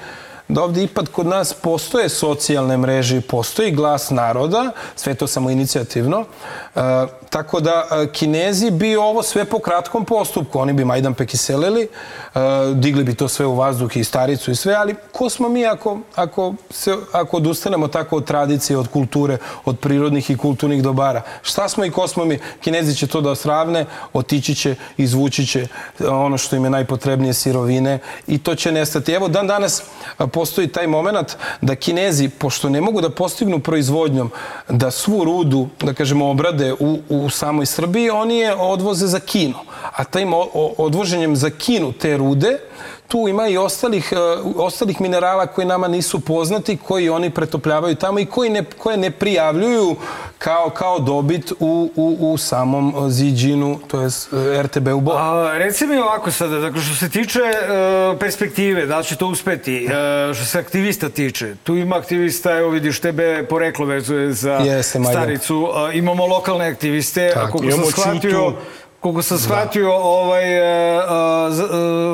[0.50, 6.26] da ovdje ipak kod nas postoje socijalne mreže, postoji glas naroda, sve to samo inicijativno,
[6.76, 6.82] e,
[7.30, 11.90] tako da e, kinezi bi ovo sve po kratkom postupku, oni bi Majdanpek iselili, e,
[12.74, 16.00] digli bi to sve u vazduh i staricu i sve, ali ko smo mi ako,
[16.16, 21.22] ako, se, ako odustanemo tako od tradicije, od kulture, od prirodnih i kulturnih dobara?
[21.42, 22.40] Šta smo i ko smo mi?
[22.62, 25.68] Kinezi će to da osravne, otići će, izvući će
[26.08, 29.12] ono što im je najpotrebnije sirovine i to će nestati.
[29.12, 29.84] Evo, dan danas
[30.18, 34.30] a, postoji taj moment da Kinezi, pošto ne mogu da postignu proizvodnjom
[34.70, 39.60] da svu rudu, da kažemo, obrade u, u samoj Srbiji, oni je odvoze za Kinu.
[39.92, 40.04] A
[40.54, 42.56] o- odvoženjem za Kinu te rude,
[43.10, 44.16] tu ima i ostalih, e,
[44.56, 49.12] ostalih minerala koji nama nisu poznati, koji oni pretopljavaju tamo i koji ne, koje ne
[49.12, 49.96] prijavljuju
[50.38, 54.10] kao, kao dobit u, u, u samom Ziđinu, to je
[54.64, 55.16] RTB u Bor.
[55.18, 59.86] A, reci mi ovako sada, dakle, što se tiče e, perspektive, da će to uspeti,
[59.86, 65.00] e, što se aktivista tiče, tu ima aktivista, evo vidiš, tebe poreklo vezuje za Jeste,
[65.12, 67.48] staricu, a, imamo lokalne aktiviste, Tako.
[67.48, 68.54] a koliko sam shvatio, Čutu.
[69.00, 70.62] Koliko sam shvatio, ovaj, e,
[71.00, 71.66] a, z- e,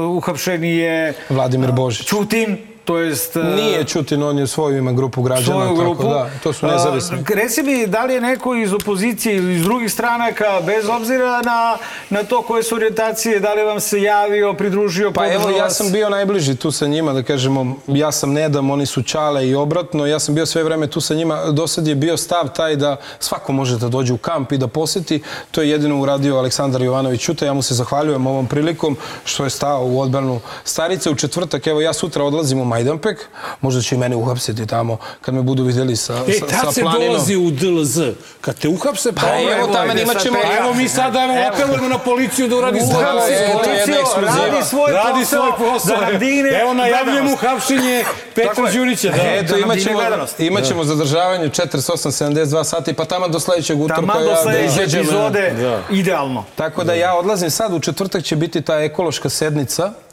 [0.08, 2.06] uhapšeni je Vladimir Božić.
[2.06, 3.36] Čutin, to jest...
[3.36, 5.66] e, Nije Čutin, on je svoju ima grupu građana.
[5.66, 6.04] svoju grupu.
[6.04, 7.18] Tako, da, to su nezavisni.
[7.18, 11.42] A, reci mi, da li je neko iz opozicije ili iz drugih stranaka, bez obzira
[11.42, 11.78] na,
[12.10, 15.92] na to koje su orijentacije, da li vam se javio, pridružio, Pa evo, ja sam
[15.92, 20.06] bio najbliži tu sa njima, da kažemo, ja sam Nedam, oni su Čale i obratno,
[20.06, 22.98] ja sam bio sve vreme tu sa njima, do sad je bio stav taj da
[23.20, 25.22] svako može da dođe u kamp i da poseti,
[25.52, 29.50] to je jedino uradio Aleksandar Jovanović Ćuta, ja mu se zahvaljujem ovom prilikom što je
[29.50, 33.18] stao u odbranu starice u četvrtak, evo ja sutra odlazim u Majdanpek,
[33.62, 36.72] možda će i mene uhapsiti tamo kad me budu vidjeli sa, E, sa, tad sa
[36.72, 37.08] se planinom.
[37.08, 37.98] dolazi u DLZ.
[38.42, 40.38] Kad te uhapse, pa, Pa evo, tamo ajde, imat ćemo...
[40.60, 41.20] Evo mi sada
[41.54, 44.22] apelujemo na policiju da uradi svoj Da, posao.
[44.22, 45.98] radi svoj Radi posao, svoj posao.
[45.98, 48.04] da Evo najavljujemo uhapšenje
[48.36, 48.72] Petra.
[48.74, 49.10] Đurića.
[49.10, 49.24] Da.
[49.24, 50.00] Eto, da imat ćemo,
[50.64, 54.02] ćemo zadržavanje 48-72 sati, pa tamo do sledećeg utorka.
[54.02, 55.82] Taman do da sledeće epizode, Da.
[55.92, 56.44] idealno.
[56.56, 60.05] Tako da ja odlazim sad, u četvrtak će biti ta ekološka sednica e, e,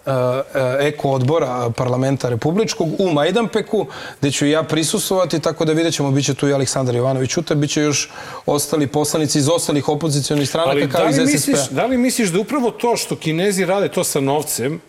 [0.80, 3.86] eko odbora parlamenta republičkog u Majdanpeku,
[4.20, 7.54] gde ću ja prisustovati, tako da vidjet ćemo, bit će tu i Aleksandar Jovanović Uta,
[7.54, 8.10] bit će još
[8.46, 11.72] ostali poslanici iz ostalih opozicijonih stranaka da kao li, iz misliš, SSP.
[11.72, 14.80] da li misliš da upravo to što Kinezi rade to sa novcem,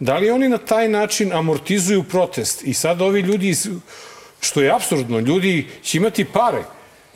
[0.00, 3.68] da li oni na taj način amortizuju protest i sad ovi ljudi, iz-
[4.40, 6.62] što je absurdno, ljudi će imati pare,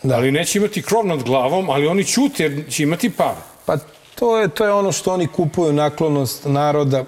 [0.02, 0.14] Da.
[0.16, 3.36] ali neće imati krov nad glavom, ali oni ćute jer će imati pare.
[3.66, 3.76] Pa
[4.14, 7.04] to je, to je ono što oni kupuju naklonost naroda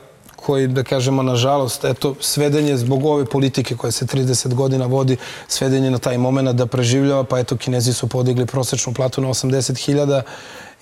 [0.47, 5.17] koji, da kažemo, nažalost, eto, svedenje zbog ove politike koja se 30 godina vodi,
[5.49, 10.23] svedenje na taj moment da preživljava, pa eto, Kinezi su podigli prosečnu platu na 80.000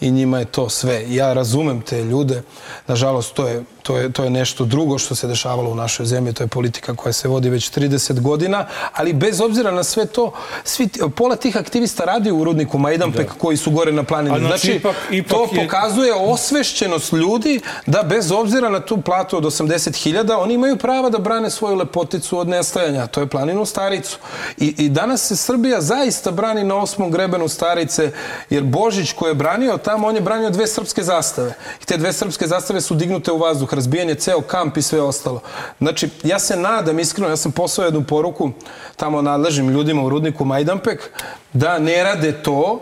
[0.01, 1.05] i njima je to sve.
[1.15, 2.43] Ja razumem te ljude,
[2.87, 6.33] nažalost, to je, to, je, to je nešto drugo što se dešavalo u našoj zemlji,
[6.33, 10.33] to je politika koja se vodi već 30 godina, ali bez obzira na sve to,
[10.65, 14.39] svi, pola tih aktivista radi u rudniku Majdanpek koji su gore na planini.
[14.39, 19.37] Znači, Znači, ipak- ipak to je- pokazuje osvešćenost ljudi da bez obzira na tu platu
[19.37, 23.07] od 80.000, oni imaju prava da brane svoju lepoticu od nestajanja.
[23.07, 24.19] To je planinu Staricu.
[24.59, 28.13] I, I danas se Srbija zaista brani na osmom grebenu Starice,
[28.51, 31.55] jer Božić ko je branio tamo, on je branio dve srpske zastave.
[31.83, 35.01] I te dve srpske zastave su dignute u vazduh, razbijen je ceo kamp i sve
[35.01, 35.41] ostalo.
[35.79, 38.51] Znači, ja se nadam, iskreno, ja sam poslao jednu poruku
[38.97, 41.11] tamo nadležnim ljudima u rudniku Majdanpek,
[41.53, 42.81] da ne rade to,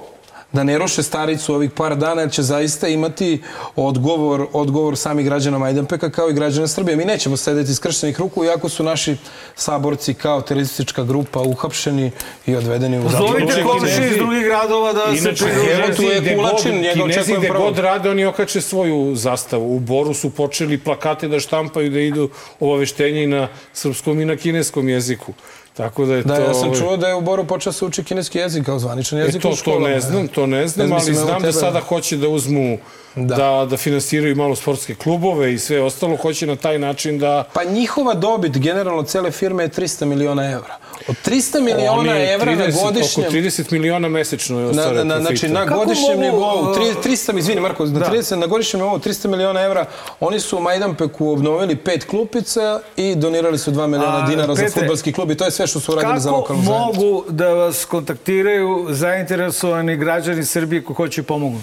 [0.53, 3.42] da ne ruše staricu ovih par dana, jer će zaista imati
[3.76, 6.97] odgovor, odgovor sami građana Majdanpeka kao i građana Srbije.
[6.97, 9.16] Mi nećemo sedeti skrštenih ruku, iako su naši
[9.55, 12.11] saborci kao teroristička grupa uhapšeni
[12.47, 13.28] i odvedeni u zatvor.
[13.30, 15.72] Zovite komši iz drugih gradova da se Inače, pridruže.
[15.72, 17.64] evo tu je Kulačin, njega Kinezi očekujem gde prvo.
[17.64, 19.76] god rade, oni okače svoju zastavu.
[19.76, 22.30] U Boru su počeli plakate da štampaju, da idu
[22.61, 25.32] obaveštenja i na srpskom i na kineskom jeziku.
[25.77, 26.43] Tako da je Da, to...
[26.43, 29.18] ja sam ovaj, čuo da je u Boru počeo se uči kineski jezik kao zvaničan
[29.18, 29.89] E, jezik to, u to školama.
[29.89, 32.79] ne znam, to ne znam, Ne ali mislim, evo znam da sada hoće da uzmu
[33.17, 33.67] da.
[33.67, 37.45] da, finansiraju malo sportske klubove i sve ostalo, hoće na taj način da...
[37.53, 40.77] Pa njihova dobit generalno cele firme je 300 miliona evra.
[41.09, 43.27] Od 300 miliona Oni evra 30, na godišnjem...
[43.27, 46.91] Oko 30 miliona mesečno je Na, ostvario na, znači, na Kako godišnjem mogu, nivou, tri-
[46.91, 48.07] uh, 300, izvini Marko, na, Da.
[48.07, 49.85] 30, na godišnjem nivou 300 miliona evra,
[50.21, 54.62] oni su u Majdanpeku obnovili pet klupica i donirali su 2 miliona A, dinara za
[54.62, 57.01] Petre, futbalski klub i to je sve što su uradili za Kako lokalnu zajednicu.
[57.01, 61.59] mogu da vas kontaktiraju zainteresovani građani Srbije koji hoće pomogu?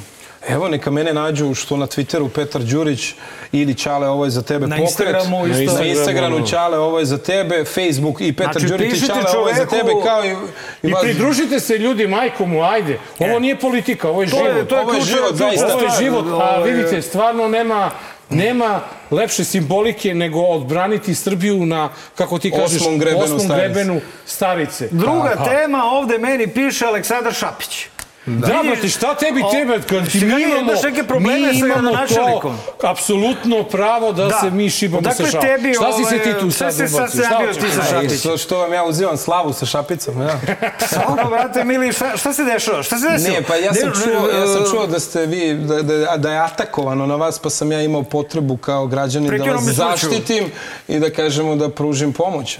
[0.47, 3.13] Evo, neka mene nađu što na Twitteru Petar Đurić
[3.51, 4.89] ili Ćale, ovo je za tebe Na pokret.
[4.89, 5.53] Instagramu isto.
[5.53, 6.45] Na Instagramu, Instagramu ono.
[6.47, 7.63] Ćale, ovo je za tebe.
[7.65, 10.35] Facebook i Petar Znači, Đurić i Ćale, ovo je za tebe kao i...
[10.83, 12.99] I vas- pridružite se ljudi majkom mu, ajde.
[13.19, 14.69] Ovo nije politika, ovo je To je- život.
[14.69, 15.73] to je Ovo je život, zaista.
[15.73, 17.91] Ovo je život, a je- vidite, stvarno nema
[18.29, 18.79] nema
[19.11, 24.87] lepše simbolike nego odbraniti Srbiju na, kako ti kažeš, Osmom grebenu osmom grebenu starice.
[24.91, 25.45] Druga Aha.
[25.45, 27.85] tema, ovde meni piše Aleksandar Šapić.
[28.25, 32.55] Da, Vidiš- brate, šta tebi tebe, kad ti mi imamo, neke probleme mi imamo to,
[32.83, 34.37] apsolutno pravo da, Da.
[34.37, 35.47] se mi šibamo Odakle sa šapom.
[35.47, 37.07] tebi, Šta si se ovaj, ti tu sad si sad ubacio?
[37.11, 38.37] se Šta nabio hoćeš ti sa da Šapićem?
[38.37, 40.39] Što, vam ja uzimam slavu sa šapicom, ja.
[40.87, 42.83] Stvarno, brate, mili, šta, šta se dešava?
[42.83, 43.33] Šta se desilo?
[43.33, 46.39] Ne, pa ja sam, čuo, ja sam čuo da ste vi, da, da, da je
[46.39, 50.51] atakovano na vas, pa sam ja imao potrebu kao građanin da vas zaštitim
[50.87, 52.59] i da kažemo da pružim pomoć.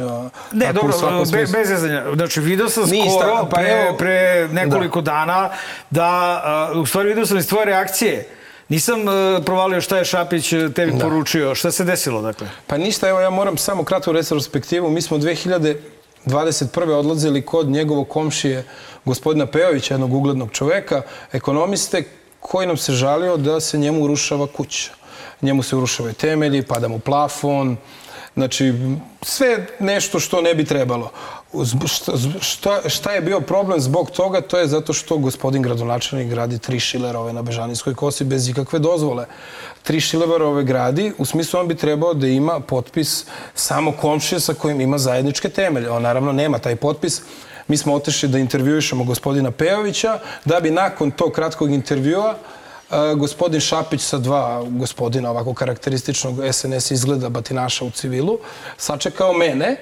[0.52, 0.94] Ne, dobro,
[1.54, 2.04] bez jezanja.
[2.16, 5.50] Znači, video sam skoro, pa pre, pre nekoliko dana,
[5.90, 8.28] da, a, u stvari video sam iz tvoje reakcije.
[8.70, 11.56] Nisam a, provalio šta je Šapić e, tebi poručio.
[11.56, 12.48] Šta se desilo, dakle?
[12.68, 14.90] Pa ništa, evo ja moram samo kratku retrospektivu.
[14.90, 16.90] Mi smo 2021.
[16.90, 18.64] odlazili kod njegovog komšije
[19.06, 21.02] gospodina Pejovića, jednog uglednog čoveka,
[21.32, 22.04] ekonomiste,
[22.40, 24.92] koji nam se žalio da se njemu urušava kuća.
[25.42, 27.78] Njemu se urušavaju temelji, pada mu plafon,
[28.34, 28.74] Znači,
[29.22, 31.12] sve nešto što ne bi trebalo.
[31.86, 34.42] Šta, šta, šta je bio problem zbog toga?
[34.42, 39.26] To je zato što gospodin gradonačelnik gradi tri šilerove na Bežanijskoj kosi bez ikakve dozvole.
[39.84, 44.82] Tri šilerove gradi, u smislu on bi trebao da ima potpis samo komšije sa kojim
[44.82, 45.90] ima zajedničke temelje.
[45.90, 47.22] On naravno nema taj potpis.
[47.68, 52.36] Mi smo otešli da intervjuišemo gospodina Pejovića, da bi nakon tog kratkog intervjua
[52.90, 58.38] Uh, gospodin Šapić sa dva gospodina ovako karakterističnog SNS izgleda batinaša u civilu,
[58.78, 59.78] sačekao mene.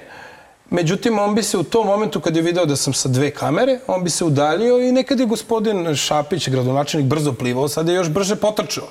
[0.72, 3.78] Međutim, on bi se u tom momentu kad je video da sam sa dve kamere,
[3.86, 8.08] on bi se udaljio i nekad je gospodin Šapić, gradonačelnik, brzo plivao, sad je još
[8.08, 8.88] brže potrčao.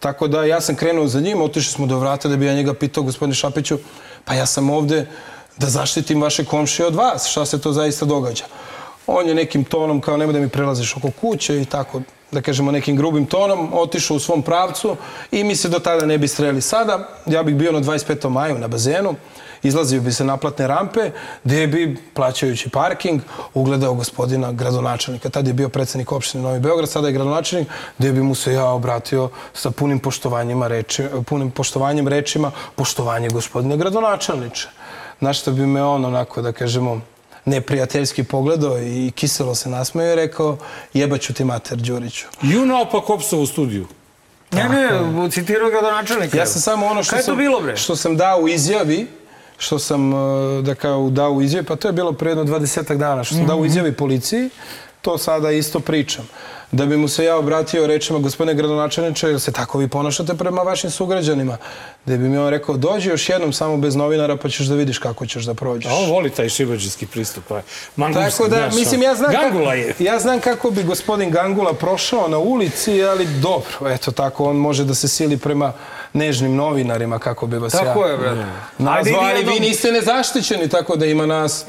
[0.00, 2.74] Tako da ja sam krenuo za njim, otišli smo do vrata da bi ja njega
[2.74, 3.78] pitao, gospodine Šapiću,
[4.24, 5.06] pa ja sam ovde
[5.56, 8.44] da zaštitim vaše komšije od vas, šta se to zaista događa.
[9.06, 12.70] On je nekim tonom, kao nemoj da mi prelaziš oko kuće i tako, da kažemo
[12.70, 14.96] nekim grubim tonom, otišao u svom pravcu
[15.32, 16.60] i mi se do tada ne bi streli.
[16.60, 18.28] Sada, ja bih bio na 25.
[18.28, 19.14] maju na bazenu,
[19.62, 21.10] izlazio bi se naplatne rampe,
[21.44, 23.20] gde bi, plaćajući parking,
[23.54, 25.28] ugledao gospodina gradonačelnika.
[25.28, 28.64] Tad je bio predsednik opštine Novi Beograd, sada je gradonačelnik, gde bi mu se ja
[28.64, 34.68] obratio sa punim poštovanjima reči, punim poštovanjem rečima, poštovanje gospodine gradonačelniče.
[35.20, 37.00] Na što bi me on onako, da kažemo,
[37.44, 40.56] neprijateljski pogledao i kiselo se nasmeo i rekao
[40.94, 42.26] jebaću ti mater Đuriću.
[42.42, 43.86] Ju naopak opsao u studiju.
[44.52, 46.38] Ne, ne, citirao gradonačelnika.
[46.38, 47.76] Ja sam samo ono što Kaj sam, bilo, bre?
[47.76, 49.06] što sam dao u izjavi,
[49.58, 50.16] što sam e,
[50.62, 53.46] da kao dao u izjavi, pa to je bilo pre jedno 20 dana, što sam
[53.46, 53.66] dao u Mhm.
[53.66, 54.50] izjavi policiji,
[55.02, 56.28] to sada isto pričam.
[56.72, 60.62] Da bi mu se ja obratio rečima, gospodine gradonačelniče, jer se tako vi ponašate prema
[60.62, 61.56] vašim sugrađanima,
[62.06, 64.98] da bi mi on rekao, dođi još jednom samo bez novinara pa ćeš da vidiš
[64.98, 65.86] kako ćeš da prođeš.
[65.86, 67.44] A on voli taj šibađinski pristup.
[67.48, 67.60] Pa.
[67.96, 69.94] Mangupski, Tako da, znaš, mislim, ja znam, Gangula kako, je.
[70.00, 74.84] ja znam kako bi gospodin Gangula prošao na ulici, ali dobro, eto tako, on može
[74.84, 75.72] da se sili prema
[76.16, 78.38] nežnim novinarima, kako bi vas Tako ja je, brate.
[78.38, 78.46] Ajde,
[78.78, 81.64] nazvao, idi ali vi niste nezaštićeni, tako da ima nas,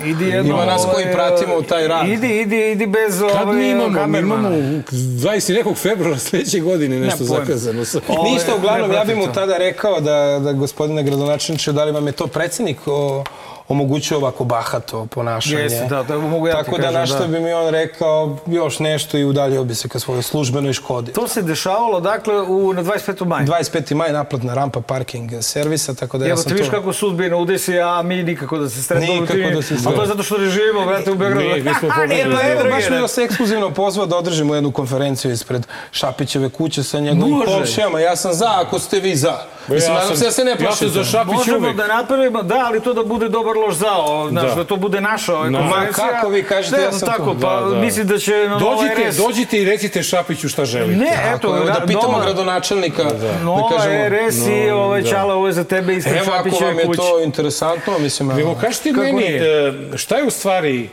[0.45, 2.07] ima nas koji ovaj, pratimo taj rad.
[2.07, 4.47] Idi, idi, idi bez Kad mi ovaj, imamo, mi kamermana.
[4.49, 5.53] imamo 20.
[5.53, 7.79] nekog februara sledeće godine nešto zakazano.
[7.79, 7.85] Je-
[8.23, 12.13] Ništa, uglavnom, ja bih mu tada rekao da, da gospodine gradonačelniče, da li vam je
[12.13, 13.23] to predsjednik o,
[13.69, 15.55] omogućuje ovako bahato ponašanje.
[15.55, 17.27] Jeste, da, da mogu ja ti Tako da kažem, na što da.
[17.27, 21.13] bi mi on rekao još nešto i udaljio bi se ka svojoj službenoj škodi.
[21.13, 23.25] To se dešavalo, dakle, u, na 25.
[23.25, 23.45] maj.
[23.45, 23.93] 25.
[23.93, 27.79] maj naplatna rampa parking servisa, tako da ja Evo sam ti viš kako sudbina udesi,
[27.79, 29.13] a mi nikako da se stretamo.
[29.13, 31.45] Nikako da se A to je zato što ne živimo, brate, u Beogradu.
[31.45, 34.55] Mi- mi smo pobegli pa iz evo, Evo, baš mi se ekskluzivno pozvao da održimo
[34.55, 37.99] jednu konferenciju ispred Šapićeve kuće sa njegovim komšijama.
[37.99, 39.37] Ja sam za, ako ste vi za.
[39.67, 40.87] Mislim, ja nadam sam- se da se ne ja sam plašite.
[40.89, 44.55] za Šapić Možemo da napravimo, da, ali to da bude dobar loš zao, znaš, Da.
[44.55, 44.63] da.
[44.63, 45.61] to bude naša ovaj, No.
[45.61, 47.39] Ma kako vi kažete, Ne, ja sam tako, tu.
[47.41, 47.75] pa Da, da.
[47.77, 49.15] mislim da će na Dođite, RS...
[49.17, 50.95] dođite i recite Šapiću šta želite.
[50.95, 54.09] Ne, Tako, eto, da ra- pitamo nova- gradonačelnika, da, Nova kažemo...
[54.09, 55.09] RS i no, ovaj da.
[55.09, 56.97] Čala, ovo je za tebe ispred Evo, ako Šapićeve vam je kuće.
[56.99, 58.31] to interesantno, mislim...
[58.31, 60.89] Evo, Kako meni, e, šta je u stvari,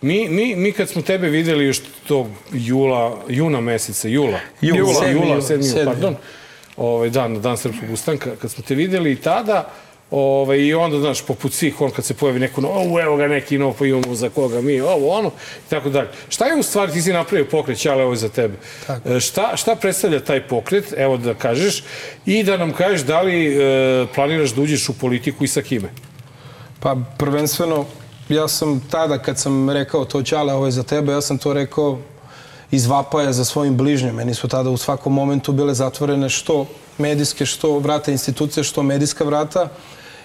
[0.00, 4.94] mi, mi, mi kad smo tebe videli još tog jula, juna meseca, jula, Jul, jula,
[4.94, 5.84] sedmi jula, jul, sedmi sedmi.
[5.86, 6.16] pardon,
[6.76, 9.68] ovaj, dan, dan Srpskog ustanka, kad smo te videli i tada,
[10.14, 13.58] Ove, I onda, znaš, poput svih, on kad se pojavi neko, ovo, evo ga neki
[13.58, 15.28] nov, pa imamo za koga mi, ovo, ono,
[15.66, 16.08] i tako dalje.
[16.28, 18.54] Šta je u stvari, ti si napravio pokret, ali ovo je za tebe.
[19.04, 21.84] E, Šta, šta predstavlja taj pokret, evo da kažeš,
[22.26, 25.88] i da nam kažeš da li e, planiraš da uđeš u politiku i sa kime?
[26.80, 27.84] Pa prvenstveno,
[28.28, 31.52] ja sam tada kad sam rekao to Ćale, ovo je za tebe, ja sam to
[31.52, 31.98] rekao
[32.70, 34.14] iz vapaja za svojim bližnjim.
[34.14, 36.66] Meni su tada u svakom momentu bile zatvorene što
[36.98, 39.68] medijske, što vrata institucije, što medijska vrata.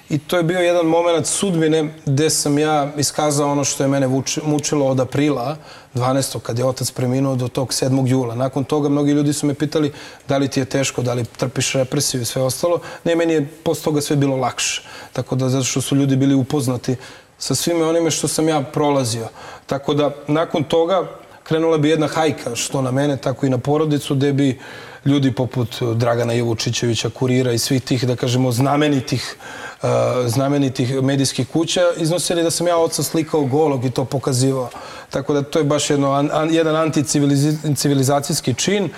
[0.10, 4.08] I to je bio jedan moment sudbine gde sam ja iskazao ono što je mene
[4.44, 5.56] mučilo od aprila
[5.94, 6.40] 12.
[6.40, 8.08] kad je otac preminuo do tog 7.
[8.08, 8.36] jula.
[8.36, 9.92] Nakon toga mnogi ljudi su me pitali
[10.28, 12.80] da li ti je teško, da li trpiš represiju i sve ostalo.
[13.04, 14.84] Ne, meni je posle toga sve bilo lakše.
[15.14, 16.96] Tako da, zato što su ljudi bili upoznati
[17.38, 19.28] sa svime onime što sam ja prolazio.
[19.66, 21.08] Tako da, nakon toga
[21.48, 24.60] krenula bi jedna hajka, što na mene, tako i na porodicu, gde bi
[25.06, 29.36] ljudi poput Dragana Jevučićevića, Kurira i svih tih, da kažemo, znamenitih,
[29.82, 29.90] uh,
[30.26, 34.70] znamenitih medijskih kuća iznosili da sam ja oca slikao golog i to pokazivao.
[35.10, 38.90] Tako da to je baš jedno, an, an, jedan anticivilizacijski čin.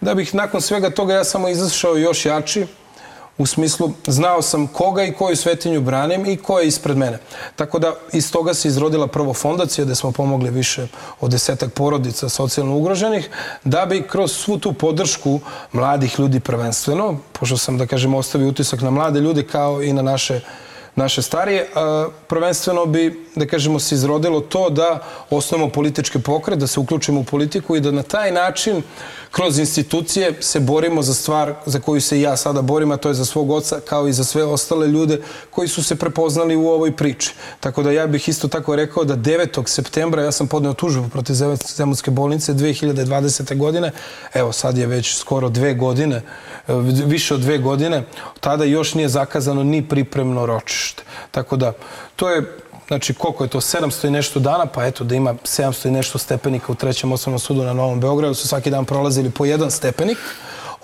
[0.00, 2.66] Da bih nakon svega toga ja samo izašao još jači,
[3.38, 7.18] u smislu znao sam koga i koju svetinju branim i ko je ispred mene.
[7.56, 10.86] Tako da iz toga se izrodila prvo fondacija gde smo pomogli više
[11.20, 13.30] od desetak porodica socijalno ugroženih
[13.64, 15.40] da bi kroz svu tu podršku
[15.72, 20.02] mladih ljudi prvenstveno, pošto sam da kažem ostavio utisak na mlade ljude kao i na
[20.02, 20.40] naše
[20.96, 21.68] naše starije,
[22.28, 24.98] prvenstveno bi, da kažemo, se izrodilo to da
[25.30, 28.82] osnovimo politički pokret, da se uključimo u politiku i da na taj način
[29.30, 33.14] kroz institucije se borimo za stvar za koju se ja sada borim, a to je
[33.14, 35.20] za svog oca, kao i za sve ostale ljude
[35.50, 37.34] koji su se prepoznali u ovoj priči.
[37.60, 39.66] Tako da ja bih isto tako rekao da 9.
[39.66, 41.34] septembra ja sam podneo tužbu protiv
[41.76, 43.56] Zemunske bolnice 2020.
[43.56, 43.90] godine.
[44.34, 46.22] Evo, sad je već skoro dve godine, e,
[47.06, 48.02] više od dve godine.
[48.40, 50.46] Tada još nije zakazano ni pripremno
[50.84, 51.02] ročište.
[51.30, 51.72] Tako da,
[52.16, 52.42] to je
[52.88, 53.60] Znači, koliko je to?
[53.60, 57.38] 700 i nešto dana, pa eto da ima 700 i nešto stepenika u trećem osnovnom
[57.38, 60.18] sudu na Novom Beogradu, su svaki dan prolazili po jedan stepenik,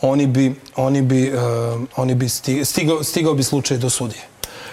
[0.01, 4.23] oni bi, oni bi, uh, oni bi sti- stigao, stigao bi slučaj do sudije.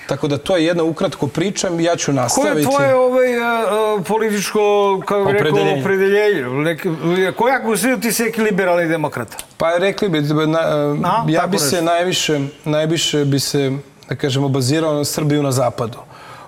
[0.08, 2.60] Tako da to je jedna ukratko priča, ja ću Koje nastaviti.
[2.60, 4.60] je tvoje ovaj, a, a, političko,
[5.06, 5.50] kako bi rekao,
[5.80, 7.32] Opredeljenje.
[7.32, 9.38] koja ako si ti seki liberalni demokrata?
[9.58, 13.72] Pa rekli bi, da na, A, ja bi se najviše, najviše bi se,
[14.10, 15.98] da kažemo, bazirao na Srbiju na zapadu.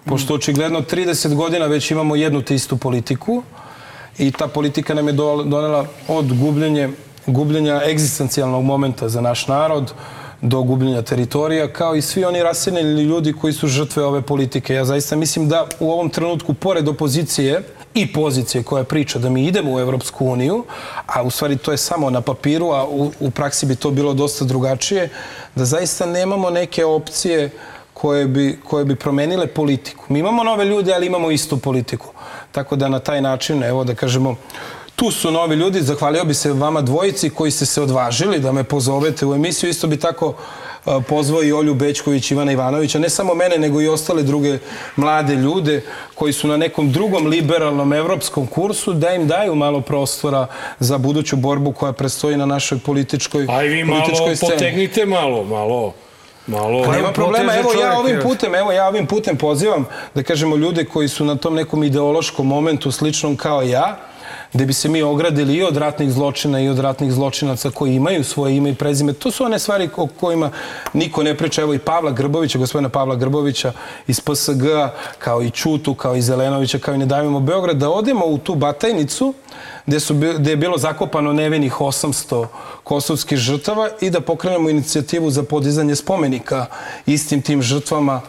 [0.06, 3.44] Pošto očigledno 30 godina već imamo jednu te istu politiku
[4.18, 6.90] i ta politika nam je do- donela od gubljenje,
[7.26, 9.94] gubljenja egzistencijalnog momenta za naš narod
[10.42, 14.74] do gubljenja teritorija, kao i svi oni raseljeni ljudi koji su žrtve ove politike.
[14.74, 19.46] Ja zaista mislim da u ovom trenutku, pored opozicije i pozicije koja priča da mi
[19.46, 20.66] idemo u Evropsku uniju,
[21.06, 24.14] a u stvari to je samo na papiru, a u, u praksi bi to bilo
[24.14, 25.10] dosta drugačije,
[25.60, 27.50] da zaista nemamo neke opcije
[27.94, 30.06] koje bi, koje bi promenile politiku.
[30.10, 32.08] Mi imamo nove ljude, ali imamo istu politiku.
[32.52, 34.36] Tako da na taj način, evo da kažemo,
[34.96, 38.64] tu su novi ljudi, zahvalio bi se vama dvojici koji ste se odvažili da me
[38.64, 39.70] pozovete u emisiju.
[39.70, 40.34] Isto bi tako
[41.08, 44.58] pozvao i Olju Bečković, Ivana Ivanovića, ne samo mene, nego i ostale druge
[44.96, 45.82] mlade ljude
[46.16, 50.48] koji su na nekom drugom liberalnom evropskom kursu, da im daju malo prostora
[50.80, 54.52] za buduću borbu koja predstoji na našoj političkoj, Aj vi malo političkoj sceni.
[54.52, 55.94] potegnite malo, malo,
[56.48, 56.84] malo.
[56.86, 59.86] Pa nema problema, evo ja ovim putem, evo ja ovim putem pozivam
[60.16, 63.98] da kažemo ljude koji su na tom nekom ideološkom momentu sličnom kao ja,
[64.54, 68.24] gde bi se mi ogradili i od ratnih zločina i od ratnih zločinaca koji imaju
[68.24, 69.14] svoje ime i prezime.
[69.14, 70.52] To su one stvari o kojima
[70.94, 71.62] niko ne priča.
[71.62, 73.72] Evo i Pavla Grbovića, gospodina Pavla Grbovića
[74.08, 74.64] iz PSG,
[75.20, 78.56] kao i Čutu, kao i Zelenovića, kao i Ne davimo Beograd, da odemo u tu
[78.56, 79.34] batajnicu
[79.86, 82.46] gde, su, gde je bilo zakopano nevinih 800
[82.84, 86.66] kosovskih žrtava i da pokrenemo inicijativu za podizanje spomenika
[87.06, 88.22] istim tim žrtvama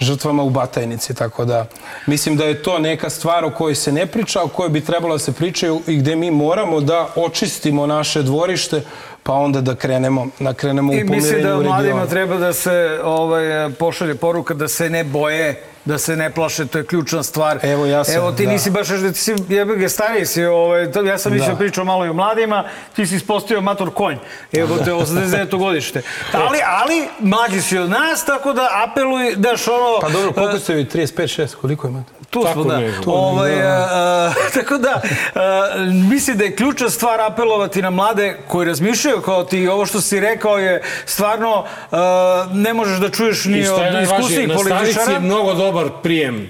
[0.00, 1.66] žrtvama u Batajnici, tako da
[2.06, 5.14] mislim da je to neka stvar o kojoj se ne priča, o kojoj bi trebalo
[5.14, 8.82] da se pričaju i gde mi moramo da očistimo naše dvorište,
[9.26, 13.00] pa onda da krenemo, da krenemo u I mislim pomirenju da mladima treba da se
[13.04, 17.58] ovaj, pošalje poruka da se ne boje, da se ne plaše, to je ključna stvar.
[17.62, 18.52] Evo ja sam, Evo ti da.
[18.52, 21.58] nisi baš da ti si jebege stariji si, ovaj, to, ja sam mislio Da.
[21.58, 22.64] pričao malo i o mladima,
[22.96, 24.16] ti si ispostavio mator konj.
[24.52, 25.58] Evo te 89.
[25.58, 26.02] godište.
[26.46, 29.98] Ali, ali mlađi si od nas, tako da apeluj, daš ono...
[30.00, 30.84] Pa dobro, koliko ste vi?
[30.84, 32.15] 35, 6, koliko imate?
[32.30, 32.80] Tu Tako smo, da.
[33.04, 33.68] Tu, Ovaj, da.
[33.68, 35.02] a, a, tako da,
[35.34, 35.68] a,
[36.10, 39.68] mislim da je ključna stvar apelovati na mlade koji razmišljaju kao ti.
[39.68, 44.58] Ovo što si rekao je stvarno, a, ne možeš da čuješ ni od iskusnih na
[44.58, 45.20] stanici je političara.
[45.20, 46.48] mnogo dobar prijem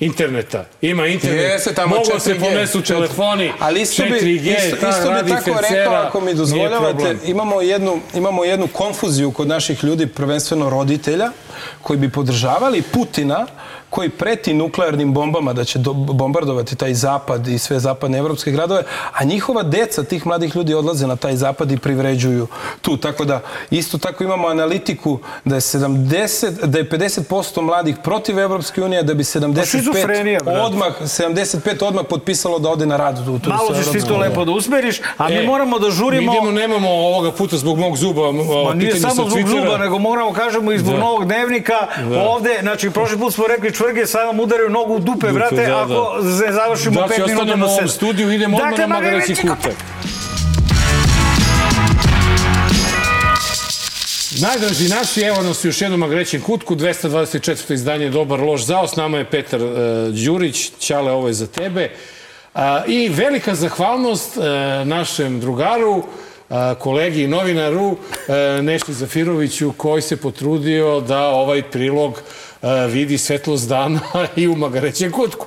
[0.00, 0.64] interneta.
[0.80, 5.10] Ima internet, Jeste tamo mogu se 4G, ponesu telefoni, Ali isto bi, 4G, isto, isto
[5.24, 10.06] bi tako Fencera, rekao, ako mi dozvoljavate, imamo jednu, imamo jednu konfuziju kod naših ljudi,
[10.06, 11.30] prvenstveno roditelja,
[11.82, 13.46] koji bi podržavali Putina,
[13.90, 18.82] koji preti nuklearnim bombama da će do, bombardovati taj zapad i sve zapadne evropske gradove,
[19.12, 22.46] a njihova deca tih mladih ljudi odlaze na taj zapad i privređuju
[22.82, 22.96] tu.
[22.96, 23.40] Tako da
[23.70, 29.14] isto tako imamo analitiku da je 70, da je 50% mladih protiv Evropske unije, da
[29.14, 30.60] bi šizofrenija, 75 brate.
[30.60, 34.44] odmah 75 odmah potpisalo da ode na rad u tu Malo ćeš ti to lepo
[34.44, 36.32] da usmeriš, a mi moramo da žurimo...
[36.32, 39.98] Mi idemo, nemamo ovoga puta zbog mog zuba, Ma nije samo sa zbog zuba, nego
[39.98, 41.00] moramo kažemo i zbog Da.
[41.00, 41.45] novog dnevnika.
[42.10, 42.22] Da.
[42.22, 45.66] Ovde, znači, prošli put smo rekli čvrge, sad vam udaraju nogu u dupe, Dupe, brate,
[45.66, 46.46] da, ako da.
[46.46, 49.34] ne završimo Znači, pet minuta ostanemo do u ovom studiju, idemo odmah Dakle, na Magareći
[49.34, 49.74] kutak.
[54.40, 57.74] Najdraži naši, evo nas još jednom Magrećem kutku, 224.
[57.74, 59.70] izdanje Dobar loš zao, s nama je Petar uh,
[60.24, 61.90] Đurić, Ćale, ovo je za tebe.
[62.54, 64.44] Uh, I velika zahvalnost uh,
[64.86, 66.04] našem drugaru, uh,
[66.78, 67.98] kolegi novinaru uh,
[68.62, 74.00] Nešli Zafiroviću, koji se potrudio da ovaj prilog uh, vidi svetlost dana
[74.36, 75.46] i u Magarećem kutku.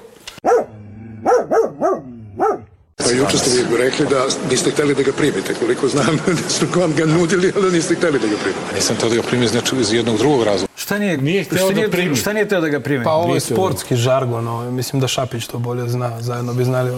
[3.09, 6.65] Pa juče ste mi rekli da niste hteli da ga primite, koliko znam da su
[6.75, 8.75] vam ga nudili, ali da niste hteli da ga primite.
[8.75, 10.73] Nisam htio da ga primim znači, iz jednog drugog razloga.
[10.75, 12.15] Šta nije, Nije hteo šta da nije, primi.
[12.15, 13.03] Šta nije teo da ga primi?
[13.03, 13.55] Pa ovo je Nisam.
[13.55, 16.91] sportski žargon, ovo, mislim da Šapić to bolje zna, zajedno bi znali.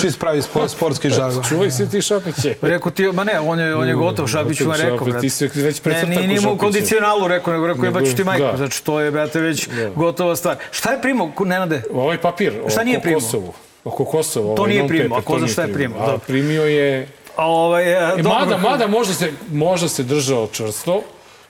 [0.00, 1.44] Čist pravi spo- sportski žargon.
[1.48, 2.54] Čuvaj se ti Šapiće.
[2.62, 5.20] Rekao ti, ma ne, on je, on je gotov, Šapić mu je Šapić, rekao, brate.
[5.20, 8.16] ti si već Ne, precrtao nije, nije mu u kondicionalu rekao, nego rekao je baću
[8.16, 8.44] ti majku.
[8.44, 8.56] da.
[8.56, 10.56] Znači, to je, brate, već gotova stvar.
[10.70, 11.82] Šta je primao, Nenade?
[11.92, 13.20] Ovaj papir Šta oko nije primao?
[13.20, 13.54] Kosovu.
[13.84, 14.56] Oko Kosova.
[14.56, 17.08] To ovaj nije paper, a ko nije šta je primao, A primio je...
[17.36, 21.02] A ovaj, e, E, dobro, mada, mada možda se, možda se držao čvrsto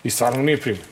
[0.05, 0.83] i stvarno nije primio.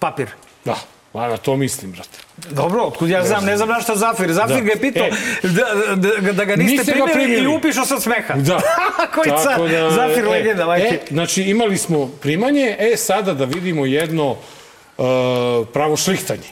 [0.00, 0.28] Papir.
[0.64, 0.76] Da,
[1.12, 2.18] a na to mislim, brate.
[2.50, 4.32] Dobro, otkud ja znam, ne znam na šta Zafir.
[4.32, 4.60] Zafir Da.
[4.62, 5.10] ga je pitao E.
[5.42, 7.56] da, da, da ga niste, Niste ga primili, i primili.
[7.56, 8.34] upišao sam smeha.
[8.34, 8.60] Da.
[9.14, 10.86] Koji car, da, Zafir e, legenda, majke.
[10.94, 14.36] E, znači, imali smo primanje, e, sada da vidimo jedno uh,
[15.72, 16.48] pravo šlihtanje.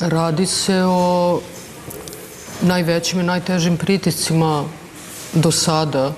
[0.00, 1.40] Radi se o
[2.62, 4.64] najvećim i najtežim pritiscima
[5.32, 6.12] do sada,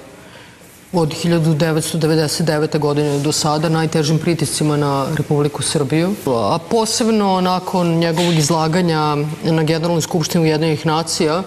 [0.92, 2.78] od 1999.
[2.78, 6.14] godine do sada, najtežim pritiscima na Republiku Srbiju.
[6.26, 11.42] A posebno nakon njegovog izlaganja na Generalnoj skupštini Ujedinjenih nacija,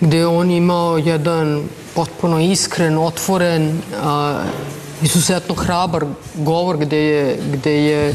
[0.00, 4.42] gde on imao jedan potpuno iskren, otvoren, a,
[5.02, 6.04] izuzetno hrabar
[6.34, 8.14] govor gde je, gde je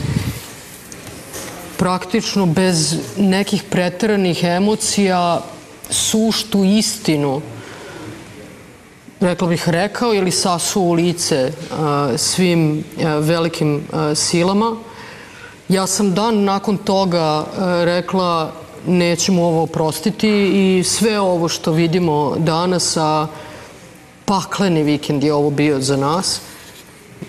[1.83, 5.41] praktično bez nekih preteranih emocija
[5.89, 7.41] suštu istinu
[9.19, 14.75] rekla bih rekao ili sasu u lice a, svim a, velikim a, silama.
[15.69, 17.45] Ja sam dan nakon toga
[17.83, 18.51] rekla
[18.87, 23.27] nećemo ovo oprostiti i sve ovo što vidimo danas, a
[24.25, 26.41] pakleni vikend je ovo bio za nas,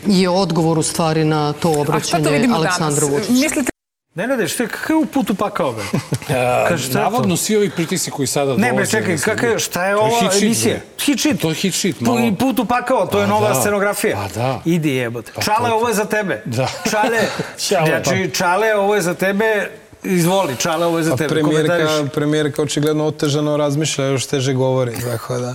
[0.06, 3.73] je odgovor u stvari na to obraćanje Aleksandra Vučića.
[4.14, 5.84] Nenade, je, kakav je u putu pakao, bre?
[6.68, 6.98] Kaže, šta?
[7.00, 8.74] Navodno, svi ovi pritisci koji sada Ne, dolaze...
[8.74, 10.76] bre, čekaj, kakav, šta je ova emisija?
[11.00, 11.40] Hit sheet.
[11.40, 12.18] To je hit Tu malo.
[12.20, 13.54] i put u pakao, to je Pa nova da.
[13.54, 14.16] scenografija.
[14.16, 14.60] Pa da.
[14.64, 15.32] Idi jebote.
[15.44, 16.42] Čale, ovo je za tebe.
[16.44, 16.68] Da.
[16.90, 17.18] Čale,
[17.58, 19.70] znači, Čale, ovo je za tebe.
[20.04, 21.28] Izvoli, Čale, ovo je za tebe.
[21.28, 25.54] premijerka, premijerka očigledno otežano razmišlja, još teže govori, tako da...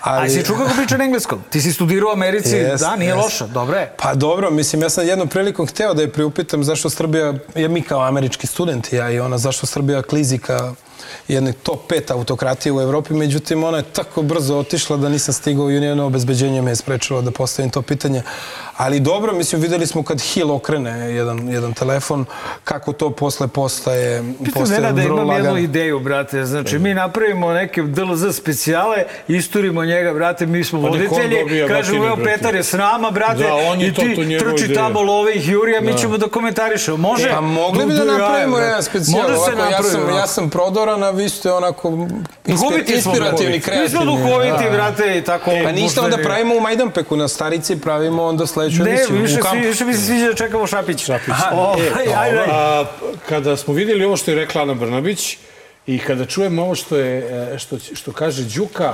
[0.00, 0.26] Ali...
[0.26, 1.38] A si čuo kako priča na engleskom?
[1.50, 3.22] Ti si studirao u Americi, Jest, da, nije jest.
[3.22, 3.92] loša, dobro je.
[3.96, 7.82] Pa dobro, mislim, ja sam jednom prilikom hteo da je priupitam zašto Srbija, ja mi
[7.82, 10.72] kao američki studenti, ja i ona, zašto Srbija klizi ka
[11.28, 15.70] jedne top 5 autokratije u Evropi, međutim ona je tako brzo otišla da nisam stigao
[15.70, 18.22] i njeno obezbeđenje me je sprečilo da postavim to pitanje.
[18.76, 22.24] Ali dobro, mislim, videli smo kad Hill okrene jedan, jedan telefon,
[22.64, 25.58] kako to posle postaje, postaje Pitam da imam jednu lagano.
[25.58, 26.44] ideju, brate.
[26.44, 28.96] Znači, mi napravimo neke DLZ specijale,
[29.28, 32.16] isturimo njega, brate, mi smo Pa voditelji, kažemo, evo.
[32.16, 35.02] Petar je s nama, brate, Da, on je i to- ti to njegova trči tamo
[35.02, 35.98] love ih Jurija, mi Da.
[35.98, 36.96] ćemo da komentarišemo.
[36.98, 37.30] Može?
[37.30, 39.22] Pa mogli bi da napravimo jedan specijal.
[39.22, 42.08] Može se ja sam, ja sam prodoran, a vi ste onako
[42.46, 43.82] inspir, inspirativni, kreativni.
[43.82, 44.70] Mi smo duhoviti, Da.
[44.70, 45.50] brate, i tako...
[45.64, 49.56] Pa ništa onda pravimo u Majdanpeku na Starici, pravimo onda sledeću Ne, emisiju više, kampu.
[49.62, 51.04] svi, više mi se sviđa da čekamo Šapić.
[51.04, 51.34] Šapić.
[51.52, 52.44] O, E, ajde, ajde.
[52.50, 52.84] a,
[53.28, 55.38] kada smo vidjeli ovo što je rekla Ana Brnabić
[55.86, 57.18] i kada čujemo ovo što, je,
[57.54, 58.92] e, što, što kaže Đuka,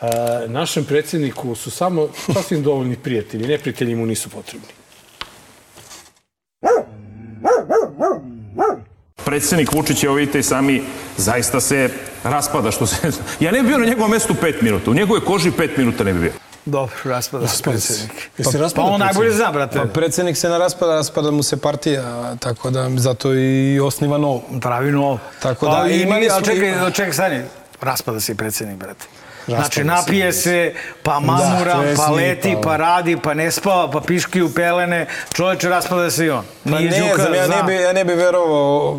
[0.00, 0.06] e,
[0.46, 4.68] našem predsjedniku su samo sasvim dovoljni prijatelji, neprijatelji mu nisu potrebni.
[9.24, 10.82] Predsjednik Vučić, evo vidite i sami,
[11.16, 11.90] zaista se
[12.24, 12.70] raspada.
[12.70, 12.96] Što se...
[13.40, 14.90] Ja ne bi bio na njegovom mestu pet minuta.
[14.90, 16.32] U njegovoj koži pet minuta ne bi bio.
[16.64, 17.70] Dobro, raspada se.
[18.38, 19.78] Jel se Pa raspada on najbolje zna, brate.
[19.78, 24.42] Pa predsjednik se ne raspada, raspada mu se partija, tako da zato i osniva novo.
[24.60, 25.18] Pravi novo.
[25.42, 26.46] Tako Pa, da i, imali a smo...
[26.46, 27.42] čekaj, čekaj, stani.
[27.80, 29.06] Raspada se i predsjednik, brate.
[29.48, 34.42] Znači, napije se, pa mamura, Da, pa leti, pa radi, pa ne spava, pa piški
[34.42, 35.06] u pelene.
[35.32, 36.44] Čoveče, raspada se i on.
[36.64, 38.96] Pa Nije ne Đuka, znam, ja ne, bi, ja ne bi verovao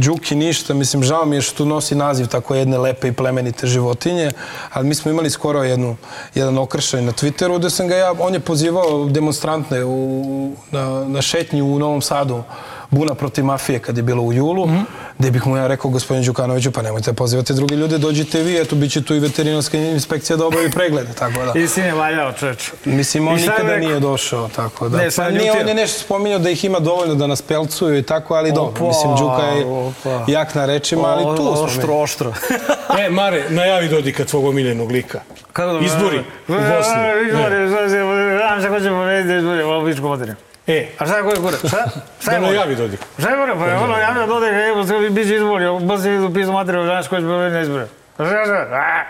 [0.00, 4.30] Đuki ništa, mislim, žao mi je što nosi naziv tako jedne lepe i plemenite životinje,
[4.72, 5.96] ali mi smo imali skoro jednu,
[6.34, 11.22] jedan okršaj na Twitteru gde sam ga ja, on je pozivao demonstrantne u, na, na
[11.22, 12.42] šetnju u Novom Sadu,
[12.90, 14.78] buna protiv mafije kad je bilo u julu, Mhm.
[15.18, 18.76] gde bih mu ja rekao gospodinu Đukanoviću, pa nemojte pozivati druge ljude, dođite vi, eto,
[18.76, 21.60] bit će tu i veterinarska inspekcija da obavi preglede, tako da.
[21.60, 22.70] Istine je valjao, čoveče.
[22.84, 23.78] Mislim, on I nikada rekao?
[23.78, 24.98] nije došao, tako da.
[24.98, 27.98] Ne, pa je nije, on je nešto spominjao da ih ima dovoljno da nas pelcuju
[27.98, 28.72] i tako, ali dobro.
[28.76, 30.24] Opa, Mislim, Đuka je opa.
[30.28, 32.02] jak na rečima, ali tu smo Oštro, mi.
[32.02, 32.32] oštro.
[32.98, 35.20] E, Mare, najavi Dodika tvog omiljenog lika.
[35.52, 35.78] Kako da...
[35.78, 37.28] Izbori u Bosni.
[37.28, 40.36] Izbori, znam se će pobediti izbori Običku materiju.
[40.70, 41.56] E, A šta je koje kure?
[41.56, 41.84] Šta?
[42.20, 42.52] Šta da je gore?
[42.52, 43.00] najavi Dodik.
[43.18, 43.52] Šta je gore?
[43.58, 45.66] Pa je ono javno dodaj ga evo sve biće izbori.
[45.66, 47.86] U Bosni idu pisao materiju, znaš ko će pobediti na izbore.
[48.14, 49.04] Šta, šta, šta?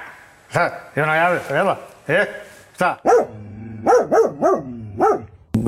[0.50, 0.70] Šta?
[0.96, 1.66] Je ono javio, jel?
[2.08, 2.24] E?
[2.74, 2.96] Šta?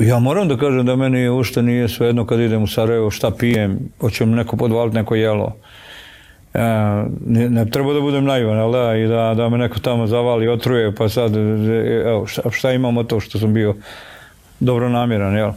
[0.01, 3.79] Ja moram da kažem da meni ušte nije svejedno kad idem u Sarajevo šta pijem,
[4.01, 5.57] hoće mi neko podvaliti neko jelo.
[6.55, 6.61] E,
[7.27, 10.49] ne, ne treba da budem naivan, ali da, i da, da me neko tamo zavali,
[10.49, 13.75] otruje, pa sad, e, evo, šta, šta imam od to što sam bio
[14.61, 15.53] dobro namjeran, jel?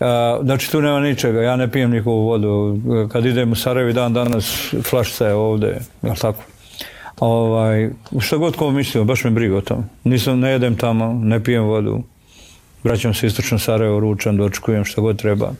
[0.00, 0.04] E,
[0.42, 2.78] znači tu nema ničega, ja ne pijem nikovu vodu.
[3.12, 4.44] Kad idem u Sarajevo dan danas,
[4.82, 6.42] flašica je ovde, jel tako?
[7.20, 7.90] Ovaj,
[8.20, 9.84] šta god ko mislio, baš me briga o tom.
[10.04, 12.02] Nisam, ne jedem tamo, ne pijem vodu.
[12.84, 15.52] Vraćam se istočno Sarajevo, ručam, dočekujem šta god treba.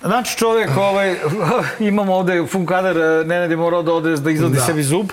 [0.00, 1.16] Znači čovjek, ovaj,
[1.80, 4.60] imamo ovde funkadar, Nenad je morao da ode da izvadi Da.
[4.60, 5.06] sebi zub.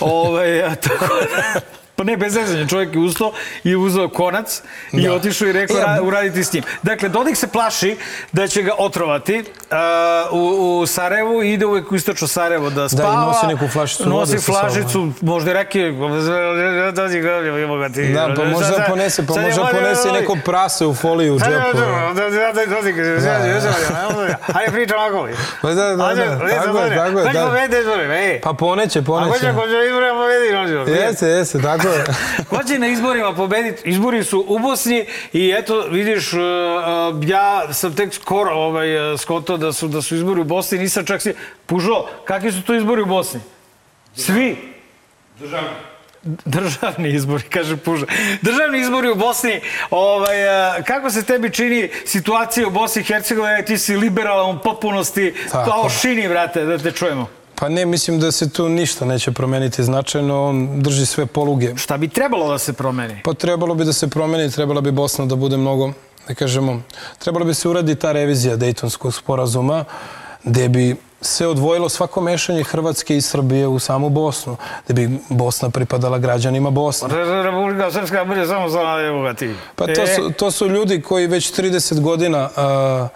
[0.00, 1.60] Ovaj, tako da-
[1.96, 3.32] Pa ne, bez zezanja, čovjek je ustao
[3.64, 4.62] i uzeo konac
[4.92, 5.12] i Da.
[5.12, 6.62] otišao i rekao E, ra, uraditi s njim.
[6.82, 7.96] Dakle, Dodik se plaši
[8.32, 9.76] da će ga otrovati uh,
[10.32, 10.38] u,
[10.78, 13.14] u Sarajevu i ide uvek u istočno Sarajevo da spava.
[13.16, 15.92] nosi neku flašicu vode Nosi flašicu, možda je reke,
[16.92, 18.04] dođi ga, evo ga ti.
[18.04, 21.52] Da, pa možda Sad- ponese, pa možda ponese i neko prase u foliju u Sad
[21.52, 21.78] je džepu.
[24.54, 25.28] Ajde priča ovako.
[25.62, 26.04] Pa da, da, da,
[26.54, 27.40] tako je, tako je, da.
[28.42, 29.52] Pa poneće, A ko će, poneće.
[29.52, 29.76] ko će
[30.12, 30.54] pobediti?
[30.74, 30.92] Nođe?
[30.92, 32.04] Jeste, jeste, tako je.
[32.50, 33.88] Ko će na izborima pobediti?
[33.88, 39.20] Izbori su u Bosni i eto, vidiš, uh, uh, ja sam tek skoro ovaj, uh,
[39.20, 41.34] skotao da su, da su izbori u Bosni, nisam čak si...
[41.66, 43.40] Pužo, kakvi su to izbori u Bosni?
[44.16, 44.56] Svi?
[45.38, 45.68] Državni.
[46.44, 48.06] Državni izbori, kaže Puža.
[48.42, 49.60] Državni izbori u Bosni,
[49.90, 50.36] ovaj,
[50.86, 55.70] kako se tebi čini situacija u Bosni i Hercegovini, ti si liberalan u potpunosti, Tako.
[55.70, 57.41] kao šini, vrate, da te čujemo.
[57.62, 61.76] Pa ne, mislim da se tu ništa neće promeniti značajno, on drži sve poluge.
[61.76, 63.20] Šta bi trebalo da se promeni?
[63.24, 65.92] Pa trebalo bi da se promeni, trebala bi Bosna da bude mnogo,
[66.28, 66.82] da kažemo,
[67.18, 69.84] trebalo bi se uradi ta revizija Dejtonskog sporazuma,
[70.44, 75.70] gde bi se odvojilo svako mešanje Hrvatske i Srbije u samu Bosnu, gde bi Bosna
[75.70, 77.08] pripadala građanima Bosne.
[77.42, 79.54] Republika Srpska bude samo za evo ga ti.
[79.76, 83.08] Pa to su, to su ljudi koji već 30 godina a,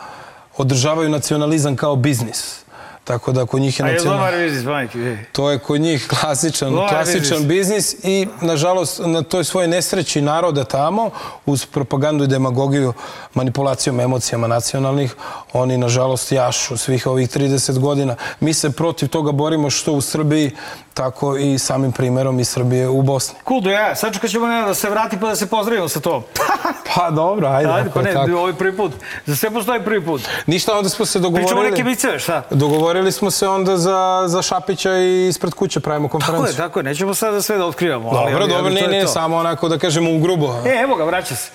[0.56, 2.65] održavaju nacionalizam kao biznis.
[3.06, 5.18] Tako da kod njih je A je dobar biznis, ej.
[5.32, 10.64] To je kod njih klasičan, Dobar klasičan biznis i, nažalost, na toj svojoj nesreći naroda
[10.64, 11.10] tamo,
[11.46, 12.92] uz propagandu i demagogiju,
[13.34, 15.14] manipulacijom emocijama nacionalnih,
[15.52, 18.16] oni, nažalost, jašu svih ovih 30 godina.
[18.40, 20.50] Mi se protiv toga borimo što u Srbiji,
[20.96, 23.38] tako i samim primjerom i Srbije u Bosni.
[23.48, 23.94] Cool, do ja.
[23.96, 26.22] Sačekat ćemo Nenada da se vrati pa da se pozdravimo sa to.
[26.94, 27.70] Pa dobro, ajde.
[27.70, 28.32] Ajde, pa ne, tako.
[28.32, 28.92] ovo je prvi put.
[29.26, 30.22] Za sve postoji prvi put.
[30.46, 31.46] Ništa, onda smo se dogovorili...
[31.46, 32.42] Pričamo neke viceve, šta?
[32.50, 36.52] Dogovorili smo se onda za, za Šapića i ispred kuće pravimo Tako konferenciju.
[36.52, 36.82] je, tako je.
[36.82, 38.04] Nećemo sada sve da otkrivamo.
[38.04, 39.08] Dobro, ali- dobro, ali ne, ne, to.
[39.08, 40.54] samo onako da kažemo u grubo.
[40.66, 41.50] E, evo ga, vraća se.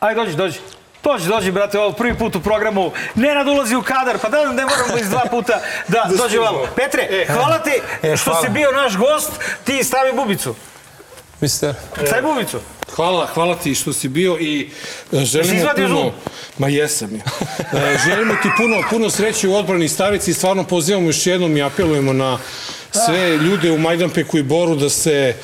[0.00, 0.58] Ajde, dođi, dođi.
[1.04, 2.92] Dođi, dođi, brate, ovo prvi put u programu.
[3.14, 6.58] Nenad ulazi u kadar, pa da ne moramo iz dva puta da dođe ovamo.
[6.76, 7.70] Petre, hvala ti
[8.02, 8.46] E, što hvala.
[8.46, 9.30] si bio naš gost,
[9.64, 10.54] ti stavi bubicu.
[11.40, 11.74] Mister.
[12.06, 12.60] Stavi bubicu.
[12.96, 14.70] Hvala, hvala ti što si bio i
[15.12, 15.88] e, želimo puno...
[15.88, 16.12] zub?
[16.58, 17.22] Ma jesam ja.
[17.78, 21.62] E, želimo ti puno, puno sreće u odbrani Starici i stvarno pozivamo još jednom i
[21.62, 22.38] apelujemo na
[22.90, 25.34] sve ljude u Majdanpeku i Boru da se e,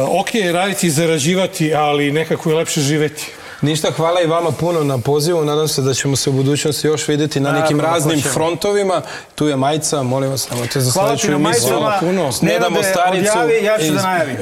[0.00, 3.26] ok, raditi i zarađivati, ali nekako je lepše živeti.
[3.62, 5.44] Ništa, hvala i vama puno na pozivu.
[5.44, 8.34] Nadam se da ćemo se u budućnosti još vidjeti na nekim Naravno, raznim hoćemo.
[8.34, 9.02] frontovima.
[9.34, 11.80] Tu je majica, molim vas, nemojte za Hvala sledeću emisiju.
[11.80, 12.32] majicama.
[12.42, 13.32] Ne damo staricu.
[13.32, 14.36] odjavi, ja ću da najavim.
[14.36, 14.40] E,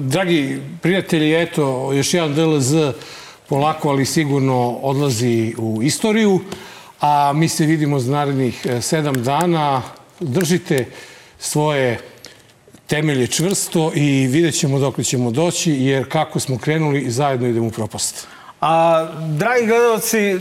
[0.00, 2.74] dragi prijatelji, eto, još jedan DLZ
[3.48, 6.40] polako, ali sigurno odlazi u istoriju,
[7.00, 9.82] a mi se vidimo za narednih e, sedam dana.
[10.20, 10.86] Držite
[11.38, 11.98] svoje
[12.86, 17.70] temelje čvrsto i vidjet ćemo dok ćemo doći, jer kako smo krenuli, zajedno idemo u
[17.70, 18.26] propast.
[18.60, 20.38] A, dragi gledalci,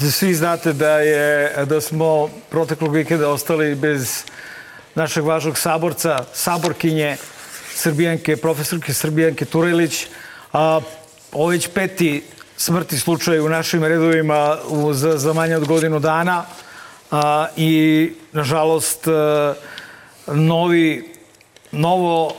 [0.00, 4.24] da svi znate da, je, da smo proteklog vikenda ostali bez
[4.94, 7.16] našeg važnog saborca, saborkinje
[7.74, 10.06] Srbijanke, profesorke Srbijanke Turelić.
[10.52, 10.80] A,
[11.32, 12.22] ovo je već peti
[12.56, 14.58] smrti slučaj u našim redovima
[14.92, 16.44] za, za manje od godinu dana
[17.10, 19.54] a, i nažalost a,
[20.26, 21.12] novi,
[21.72, 22.32] novo,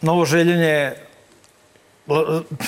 [0.00, 0.92] novo željenje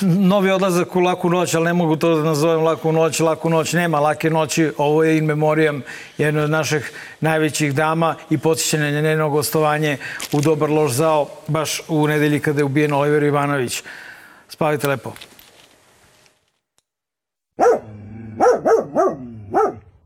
[0.03, 3.73] novi odlazak u laku noć, ali ne mogu to da nazovem laku noć, laku noć
[3.73, 5.83] nema lake noći, ovo je in memoriam
[6.19, 9.99] jedne od naših najvećih dama i podsjećanje na njeno gostovanje
[10.33, 13.83] u Dobar loš zao, baš u nedelji kada je ubijen Oliver Ivanović.
[14.49, 15.13] Spavite lepo.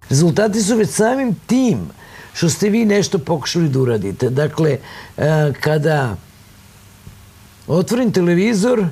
[0.08, 1.99] Rezultati su već samim tim
[2.32, 4.30] što ste vi nešto pokušali da uradite.
[4.30, 4.78] Dakle,
[5.16, 6.16] e, kada
[7.66, 8.84] otvorim televizor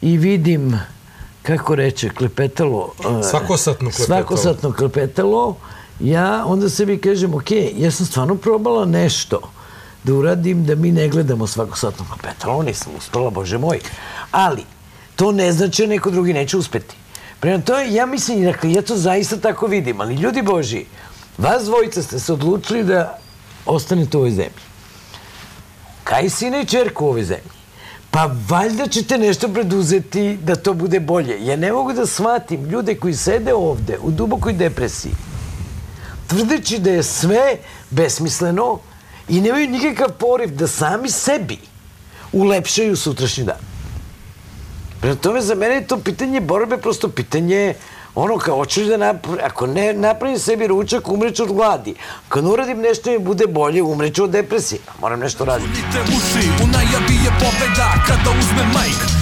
[0.00, 0.80] i vidim,
[1.42, 2.92] kako reče, klepetalo...
[3.20, 4.06] e, Svakosatno klepetalo.
[4.06, 5.56] Svakosatno klepetalo,
[6.00, 9.40] ja onda sebi kažem, ok, ja sam stvarno probala nešto
[10.04, 13.80] da uradim da mi ne gledamo svakosatno klepetalo, nisam uspela, bože moj.
[14.30, 14.64] Ali,
[15.16, 16.96] to ne znači da neko drugi neće uspeti.
[17.40, 20.84] Prema to ja mislim, dakle, ja to zaista tako vidim, ali ljudi Boži,
[21.38, 23.18] vas dvojica ste se odlučili da
[23.66, 24.62] ostanete u ovoj zemlji.
[26.04, 27.50] Kaj sina i čerku u ovoj zemlji?
[28.10, 31.46] Pa valjda ćete nešto preduzeti da to bude bolje.
[31.46, 35.12] Ja ne mogu da shvatim ljude koji sede ovde u dubokoj depresiji,
[36.26, 37.56] tvrdeći da je sve
[37.90, 38.78] besmisleno
[39.28, 41.58] i nemaju nikakav poriv da sami sebi
[42.32, 43.72] ulepšaju sutrašnji dan.
[45.00, 47.74] Prema tome, za mene je to pitanje borbe, prosto pitanje
[48.14, 51.94] ono kao, hoćeš da napravim, ako ne napravim sebi ručak, umreću od gladi.
[52.34, 54.80] Ne uradim nešto mi bude bolje, umreću od depresije.
[55.00, 55.82] Moram nešto raditi.
[55.92, 59.21] Te uši, u najavi je pobeda Kada uzme majk,